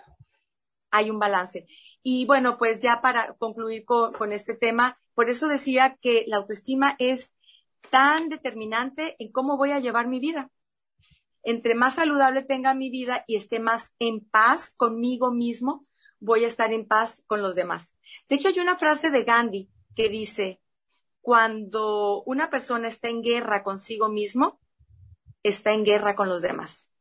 Hay 0.93 1.11
un 1.11 1.19
balance. 1.19 1.67
Y 2.05 2.25
bueno, 2.27 2.57
pues 2.57 2.81
ya 2.81 3.01
para 3.01 3.35
concluir 3.35 3.85
con, 3.85 4.31
este 4.31 4.55
tema, 4.55 4.97
por 5.15 5.29
eso 5.29 5.49
decía 5.49 5.99
que 6.01 6.25
la 6.29 6.37
autoestima 6.37 6.95
es 7.01 7.35
tan 7.91 8.29
determinante 8.29 9.17
en 9.19 9.33
cómo 9.33 9.57
voy 9.57 9.73
a 9.73 9.81
llevar 9.81 10.07
mi 10.07 10.21
vida. 10.21 10.51
Entre 11.43 11.75
más 11.75 11.95
saludable 11.95 12.43
tenga 12.43 12.75
mi 12.75 12.91
vida 12.91 13.25
y 13.27 13.37
esté 13.37 13.59
más 13.59 13.93
en 13.99 14.21
paz 14.21 14.73
conmigo 14.77 15.33
mismo, 15.33 15.85
voy 16.21 16.45
a 16.45 16.47
estar 16.47 16.73
en 16.73 16.87
paz 16.87 17.25
con 17.27 17.43
los 17.43 17.55
demás. 17.55 17.97
De 18.29 18.37
hecho, 18.37 18.49
hay 18.49 18.61
una 18.61 18.77
frase 18.77 19.11
de 19.11 19.25
Gandhi 19.25 19.69
que 19.95 20.09
dice, 20.09 20.61
cuando 21.21 22.23
una 22.25 22.51
persona 22.51 22.89
está 22.89 23.09
en 23.09 23.23
guerra 23.23 23.63
consigo 23.63 24.09
mismo, 24.09 24.61
está 25.43 25.73
en 25.73 25.85
guerra 25.85 26.15
con 26.17 26.29
los 26.29 26.43
demás. 26.43 26.93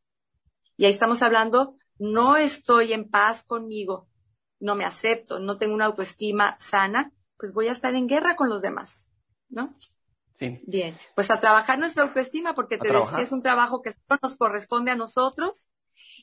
Y 0.78 0.86
ahí 0.86 0.92
estamos 0.92 1.22
hablando, 1.22 1.78
no 2.00 2.38
estoy 2.38 2.94
en 2.94 3.10
paz 3.10 3.44
conmigo, 3.44 4.08
no 4.60 4.76
me 4.76 4.86
acepto, 4.86 5.40
no 5.40 5.58
tengo 5.58 5.74
una 5.74 5.86
autoestima 5.86 6.56
sana, 6.58 7.12
pues 7.38 7.54
voy 7.54 7.68
a 7.68 7.74
estar 7.74 7.96
en 7.96 8.08
guerra 8.08 8.36
con 8.36 8.50
los 8.50 8.62
demás, 8.62 9.12
¿no? 9.50 9.74
Sí. 10.36 10.62
Bien, 10.66 10.98
pues 11.16 11.30
a 11.30 11.40
trabajar 11.40 11.78
nuestra 11.78 12.04
autoestima, 12.04 12.56
porque 12.56 12.78
te 12.78 12.92
decía 12.92 13.18
que 13.18 13.22
es 13.22 13.32
un 13.32 13.44
trabajo 13.44 13.82
que 13.82 13.94
nos 14.22 14.36
corresponde 14.38 14.92
a 14.92 14.96
nosotros 14.96 15.70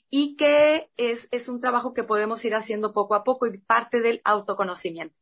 y 0.09 0.37
que 0.37 0.90
es, 0.96 1.28
es 1.30 1.48
un 1.48 1.61
trabajo 1.61 1.94
que 1.94 2.02
podemos 2.02 2.44
ir 2.44 2.54
haciendo 2.54 2.92
poco 2.92 3.14
a 3.14 3.24
poco 3.24 3.46
y 3.46 3.59
parte 3.59 4.00
del 4.00 4.20
autoconocimiento 4.24 5.20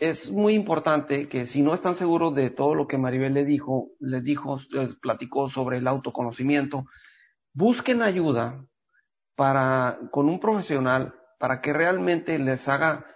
es 0.00 0.30
muy 0.30 0.54
importante 0.54 1.28
que 1.28 1.46
si 1.46 1.62
no 1.62 1.74
están 1.74 1.94
seguros 1.94 2.34
de 2.34 2.50
todo 2.50 2.74
lo 2.74 2.86
que 2.86 2.98
Maribel 2.98 3.34
le 3.34 3.44
dijo, 3.44 3.90
les 3.98 4.22
dijo, 4.22 4.60
les 4.70 4.94
platicó 4.96 5.50
sobre 5.50 5.78
el 5.78 5.88
autoconocimiento, 5.88 6.84
busquen 7.52 8.02
ayuda 8.02 8.64
para, 9.34 9.98
con 10.10 10.28
un 10.28 10.40
profesional 10.40 11.14
para 11.38 11.60
que 11.60 11.72
realmente 11.72 12.38
les 12.38 12.68
haga 12.68 13.06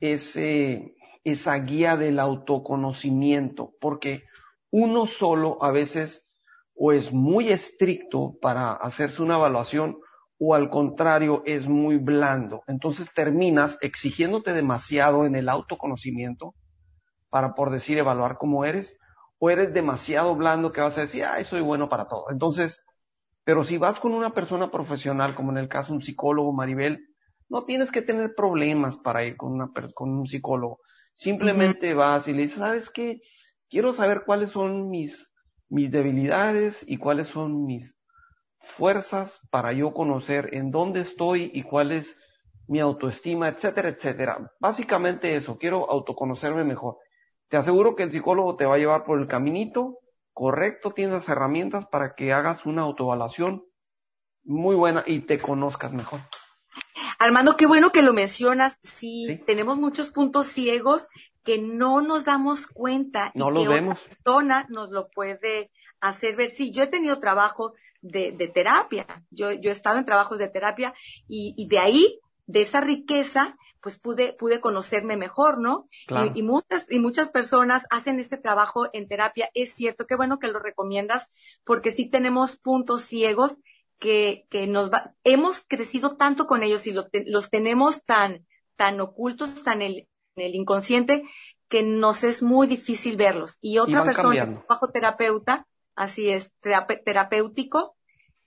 ese, 0.00 0.96
esa 1.24 1.54
guía 1.56 1.96
del 1.96 2.18
autoconocimiento, 2.18 3.74
porque 3.80 4.24
uno 4.70 5.06
solo 5.06 5.62
a 5.62 5.70
veces 5.70 6.30
o 6.76 6.92
es 6.92 7.12
muy 7.12 7.48
estricto 7.48 8.36
para 8.40 8.72
hacerse 8.72 9.22
una 9.22 9.36
evaluación 9.36 9.98
o 10.38 10.54
al 10.54 10.70
contrario 10.70 11.42
es 11.46 11.68
muy 11.68 11.96
blando. 11.96 12.62
Entonces 12.66 13.08
terminas 13.14 13.78
exigiéndote 13.80 14.52
demasiado 14.52 15.26
en 15.26 15.36
el 15.36 15.48
autoconocimiento 15.48 16.54
para, 17.30 17.54
por 17.54 17.70
decir, 17.70 17.98
evaluar 17.98 18.38
cómo 18.38 18.64
eres, 18.64 18.96
o 19.38 19.50
eres 19.50 19.74
demasiado 19.74 20.34
blando 20.36 20.72
que 20.72 20.80
vas 20.80 20.96
a 20.98 21.02
decir, 21.02 21.24
ay, 21.24 21.44
soy 21.44 21.60
bueno 21.60 21.88
para 21.88 22.06
todo. 22.06 22.26
Entonces, 22.30 22.84
pero 23.44 23.64
si 23.64 23.76
vas 23.76 24.00
con 24.00 24.14
una 24.14 24.32
persona 24.32 24.70
profesional, 24.70 25.34
como 25.34 25.50
en 25.50 25.58
el 25.58 25.68
caso 25.68 25.92
un 25.92 26.02
psicólogo, 26.02 26.52
Maribel, 26.52 27.08
no 27.48 27.64
tienes 27.64 27.90
que 27.90 28.02
tener 28.02 28.34
problemas 28.34 28.96
para 28.96 29.24
ir 29.24 29.36
con, 29.36 29.52
una, 29.52 29.70
con 29.94 30.10
un 30.10 30.26
psicólogo. 30.26 30.80
Simplemente 31.14 31.94
vas 31.94 32.26
y 32.26 32.32
le 32.32 32.42
dices, 32.42 32.58
¿sabes 32.58 32.90
qué? 32.90 33.20
Quiero 33.68 33.92
saber 33.92 34.22
cuáles 34.24 34.50
son 34.50 34.88
mis, 34.88 35.30
mis 35.68 35.90
debilidades 35.90 36.84
y 36.88 36.96
cuáles 36.96 37.28
son 37.28 37.64
mis, 37.66 37.96
fuerzas 38.64 39.40
para 39.50 39.72
yo 39.72 39.92
conocer 39.94 40.50
en 40.52 40.70
dónde 40.70 41.00
estoy 41.00 41.50
y 41.54 41.62
cuál 41.62 41.92
es 41.92 42.18
mi 42.66 42.80
autoestima, 42.80 43.48
etcétera, 43.48 43.88
etcétera. 43.90 44.52
Básicamente 44.58 45.36
eso, 45.36 45.58
quiero 45.58 45.90
autoconocerme 45.90 46.64
mejor. 46.64 46.98
Te 47.48 47.56
aseguro 47.56 47.94
que 47.94 48.02
el 48.04 48.12
psicólogo 48.12 48.56
te 48.56 48.66
va 48.66 48.76
a 48.76 48.78
llevar 48.78 49.04
por 49.04 49.20
el 49.20 49.28
caminito 49.28 49.98
correcto, 50.32 50.90
tienes 50.90 51.14
las 51.14 51.28
herramientas 51.28 51.86
para 51.86 52.14
que 52.14 52.32
hagas 52.32 52.66
una 52.66 52.82
autoevaluación 52.82 53.64
muy 54.42 54.74
buena 54.74 55.04
y 55.06 55.20
te 55.20 55.38
conozcas 55.38 55.92
mejor. 55.92 56.20
Armando, 57.24 57.56
qué 57.56 57.66
bueno 57.66 57.90
que 57.90 58.02
lo 58.02 58.12
mencionas. 58.12 58.78
Sí, 58.82 59.40
tenemos 59.46 59.78
muchos 59.78 60.10
puntos 60.10 60.46
ciegos 60.46 61.08
que 61.42 61.58
no 61.58 62.02
nos 62.02 62.26
damos 62.26 62.66
cuenta 62.66 63.32
no 63.34 63.50
y 63.50 63.62
que 63.62 63.68
vemos. 63.68 63.98
otra 63.98 64.10
persona 64.10 64.66
nos 64.68 64.90
lo 64.90 65.08
puede 65.08 65.70
hacer 66.00 66.36
ver. 66.36 66.50
Sí, 66.50 66.70
yo 66.70 66.82
he 66.82 66.86
tenido 66.86 67.20
trabajo 67.20 67.72
de, 68.02 68.32
terapia, 68.52 69.06
yo, 69.30 69.52
yo 69.52 69.70
he 69.70 69.72
estado 69.72 69.98
en 69.98 70.04
trabajos 70.04 70.36
de 70.36 70.48
terapia 70.48 70.92
y, 71.26 71.66
de 71.66 71.78
ahí, 71.78 72.20
de 72.46 72.60
esa 72.60 72.82
riqueza, 72.82 73.56
pues 73.80 73.98
pude, 73.98 74.34
pude 74.34 74.60
conocerme 74.60 75.16
mejor, 75.16 75.58
¿no? 75.58 75.88
Y, 76.34 76.42
muchas, 76.42 76.90
y 76.90 76.98
muchas 76.98 77.30
personas 77.30 77.86
hacen 77.88 78.20
este 78.20 78.36
trabajo 78.36 78.90
en 78.92 79.08
terapia. 79.08 79.48
Es 79.54 79.72
cierto, 79.72 80.06
qué 80.06 80.14
bueno 80.14 80.38
que 80.38 80.48
lo 80.48 80.58
recomiendas, 80.58 81.30
porque 81.64 81.90
sí 81.90 82.04
tenemos 82.10 82.56
puntos 82.56 83.02
ciegos 83.04 83.60
que, 83.98 84.46
que 84.50 84.66
nos 84.66 84.92
va, 84.92 85.14
hemos 85.24 85.64
crecido 85.66 86.16
tanto 86.16 86.46
con 86.46 86.62
ellos 86.62 86.86
y 86.86 86.94
los 87.26 87.50
tenemos 87.50 88.04
tan, 88.04 88.46
tan 88.76 89.00
ocultos, 89.00 89.62
tan 89.62 89.82
en, 89.82 90.06
el 90.36 90.54
inconsciente, 90.54 91.24
que 91.68 91.82
nos 91.82 92.24
es 92.24 92.42
muy 92.42 92.66
difícil 92.66 93.16
verlos. 93.16 93.58
Y 93.60 93.78
otra 93.78 94.04
persona, 94.04 94.64
bajo 94.68 94.88
terapeuta, 94.88 95.66
así 95.94 96.30
es, 96.30 96.52
terapéutico, 96.60 97.96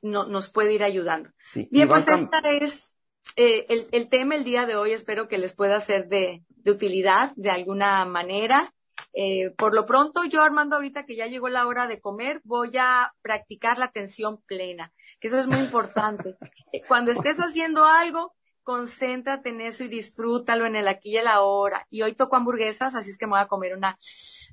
no, 0.02 0.26
nos 0.26 0.50
puede 0.50 0.74
ir 0.74 0.84
ayudando. 0.84 1.30
Bien, 1.72 1.88
pues 1.88 2.08
esta 2.08 2.40
es 2.40 2.96
eh, 3.36 3.66
el, 3.70 3.88
el, 3.92 4.10
tema 4.10 4.36
el 4.36 4.44
día 4.44 4.66
de 4.66 4.76
hoy. 4.76 4.92
Espero 4.92 5.28
que 5.28 5.38
les 5.38 5.54
pueda 5.54 5.80
ser 5.82 6.08
de, 6.08 6.44
de 6.50 6.72
utilidad 6.72 7.32
de 7.36 7.50
alguna 7.50 8.06
manera. 8.06 8.74
Eh, 9.14 9.52
por 9.58 9.74
lo 9.74 9.86
pronto, 9.86 10.24
yo 10.26 10.42
Armando, 10.42 10.76
ahorita 10.76 11.06
que 11.06 11.16
ya 11.16 11.28
llegó 11.28 11.50
la 11.50 11.66
hora 11.66 11.88
de 11.88 12.00
comer, 12.00 12.42
voy 12.44 12.72
a 12.80 13.14
practicar 13.22 13.80
la 13.80 13.86
atención 13.86 14.42
plena, 14.46 14.94
que 15.20 15.28
eso 15.28 15.40
es 15.40 15.48
muy 15.48 15.60
importante. 15.60 16.36
Eh, 16.74 16.82
cuando 16.86 17.12
estés 17.12 17.38
haciendo 17.38 17.86
algo, 17.86 18.36
concéntrate 18.62 19.48
en 19.48 19.62
eso 19.62 19.86
y 19.86 19.88
disfrútalo 19.88 20.66
en 20.66 20.76
el 20.76 20.90
aquí 20.90 21.12
y 21.12 21.18
el 21.18 21.28
ahora. 21.28 21.88
Y 21.90 22.02
hoy 22.02 22.12
toco 22.12 22.36
hamburguesas, 22.36 22.94
así 22.94 23.12
es 23.12 23.18
que 23.18 23.26
me 23.26 23.32
voy 23.32 23.40
a 23.40 23.48
comer 23.48 23.74
una 23.74 23.98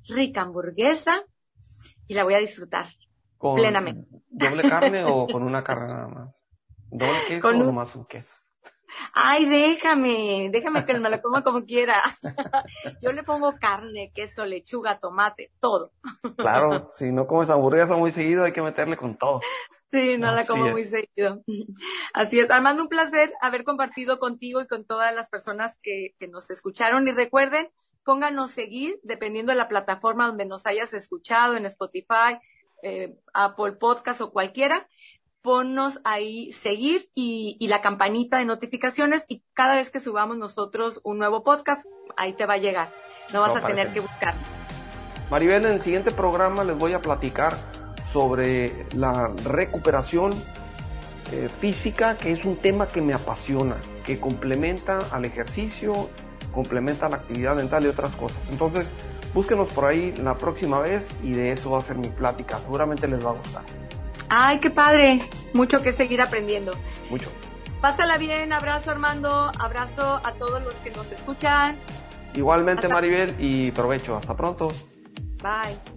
rica 0.07 0.43
hamburguesa 0.43 1.25
y 2.07 2.13
la 2.13 2.23
voy 2.23 2.35
a 2.35 2.39
disfrutar 2.39 2.87
plenamente. 3.53 4.07
¿Doble 4.29 4.69
carne 4.69 5.03
o 5.03 5.27
con 5.27 5.43
una 5.43 5.61
carne 5.65 5.87
nada 5.87 6.07
más? 6.07 6.35
¿Doble 6.89 7.25
queso 7.27 7.49
o 7.49 7.51
nomás 7.51 7.93
un 7.97 8.05
queso? 8.05 8.44
Ay, 9.13 9.45
déjame, 9.45 10.49
déjame 10.51 10.85
que 10.85 10.99
me 10.99 11.09
la 11.09 11.21
coma 11.21 11.43
como 11.43 11.65
quiera. 11.65 12.01
Yo 13.01 13.11
le 13.11 13.23
pongo 13.23 13.55
carne, 13.59 14.11
queso, 14.13 14.45
lechuga, 14.45 14.99
tomate, 14.99 15.51
todo. 15.59 15.91
Claro, 16.37 16.89
si 16.97 17.11
no 17.11 17.27
comes 17.27 17.49
hamburguesa 17.49 17.95
muy 17.95 18.11
seguido, 18.11 18.43
hay 18.43 18.51
que 18.51 18.61
meterle 18.61 18.97
con 18.97 19.17
todo. 19.17 19.41
Sí, 19.91 20.17
no 20.17 20.31
la 20.31 20.45
como 20.45 20.69
muy 20.69 20.83
seguido. 20.83 21.41
Así 22.13 22.39
es. 22.39 22.49
Armando, 22.51 22.83
un 22.83 22.89
placer 22.89 23.31
haber 23.41 23.63
compartido 23.63 24.19
contigo 24.19 24.61
y 24.61 24.67
con 24.67 24.85
todas 24.85 25.13
las 25.15 25.29
personas 25.29 25.79
que, 25.81 26.15
que 26.19 26.27
nos 26.27 26.49
escucharon. 26.49 27.07
Y 27.07 27.11
recuerden, 27.11 27.69
pónganos 28.03 28.51
seguir 28.51 28.99
dependiendo 29.03 29.51
de 29.51 29.57
la 29.57 29.67
plataforma 29.67 30.27
donde 30.27 30.45
nos 30.45 30.65
hayas 30.65 30.93
escuchado, 30.93 31.55
en 31.55 31.65
Spotify, 31.65 32.39
eh, 32.83 33.15
Apple 33.33 33.73
Podcast 33.73 34.21
o 34.21 34.31
cualquiera. 34.31 34.87
Ponnos 35.45 35.99
ahí 36.05 36.51
seguir 36.53 37.11
y, 37.13 37.55
la 37.67 37.79
campanita 37.79 38.39
de 38.39 38.45
notificaciones 38.45 39.25
y 39.27 39.43
cada 39.53 39.75
vez 39.75 39.91
que 39.91 39.99
subamos 39.99 40.37
nosotros 40.37 40.99
un 41.03 41.19
nuevo 41.19 41.43
podcast, 41.43 41.85
ahí 42.17 42.33
te 42.33 42.47
va 42.47 42.55
a 42.55 42.57
llegar. 42.57 42.91
No 43.31 43.41
vas 43.41 43.55
a 43.55 43.63
tener 43.63 43.89
que 43.89 43.99
buscarnos. 43.99 44.43
Maribel, 45.29 45.63
en 45.65 45.73
el 45.73 45.81
siguiente 45.81 46.09
programa 46.09 46.63
les 46.63 46.75
voy 46.75 46.93
a 46.93 47.01
platicar 47.03 47.55
sobre 48.11 48.87
la 48.95 49.31
recuperación 49.43 50.33
eh, 51.31 51.47
física, 51.47 52.17
que 52.17 52.31
es 52.31 52.43
un 52.43 52.57
tema 52.57 52.87
que 52.87 53.03
me 53.03 53.13
apasiona, 53.13 53.75
que 54.03 54.19
complementa 54.19 55.01
al 55.11 55.25
ejercicio, 55.25 56.09
complementa 56.55 57.07
la 57.07 57.17
actividad 57.17 57.55
mental 57.55 57.85
y 57.85 57.87
otras 57.89 58.15
cosas. 58.15 58.49
Entonces, 58.49 58.91
búsquenos 59.35 59.71
por 59.73 59.85
ahí 59.85 60.11
la 60.23 60.39
próxima 60.39 60.79
vez 60.79 61.13
y 61.21 61.33
de 61.33 61.51
eso 61.51 61.69
va 61.69 61.77
a 61.77 61.81
ser 61.83 61.99
mi 61.99 62.09
plática. 62.09 62.57
Seguramente 62.57 63.07
les 63.07 63.23
va 63.23 63.29
a 63.29 63.33
gustar. 63.33 63.84
Ay, 64.29 64.59
qué 64.59 64.69
padre. 64.69 65.27
Mucho 65.53 65.81
que 65.81 65.93
seguir 65.93 66.21
aprendiendo. 66.21 66.73
Mucho. 67.09 67.31
Pásala 67.81 68.17
bien, 68.17 68.51
abrazo 68.51 68.91
Armando, 68.91 69.51
abrazo 69.59 70.19
a 70.23 70.31
todos 70.33 70.61
los 70.63 70.73
que 70.75 70.91
nos 70.91 71.11
escuchan. 71.11 71.77
Igualmente 72.33 72.87
Maribel 72.87 73.35
y 73.39 73.71
provecho. 73.71 74.17
Hasta 74.17 74.35
pronto. 74.35 74.69
Bye. 75.41 75.94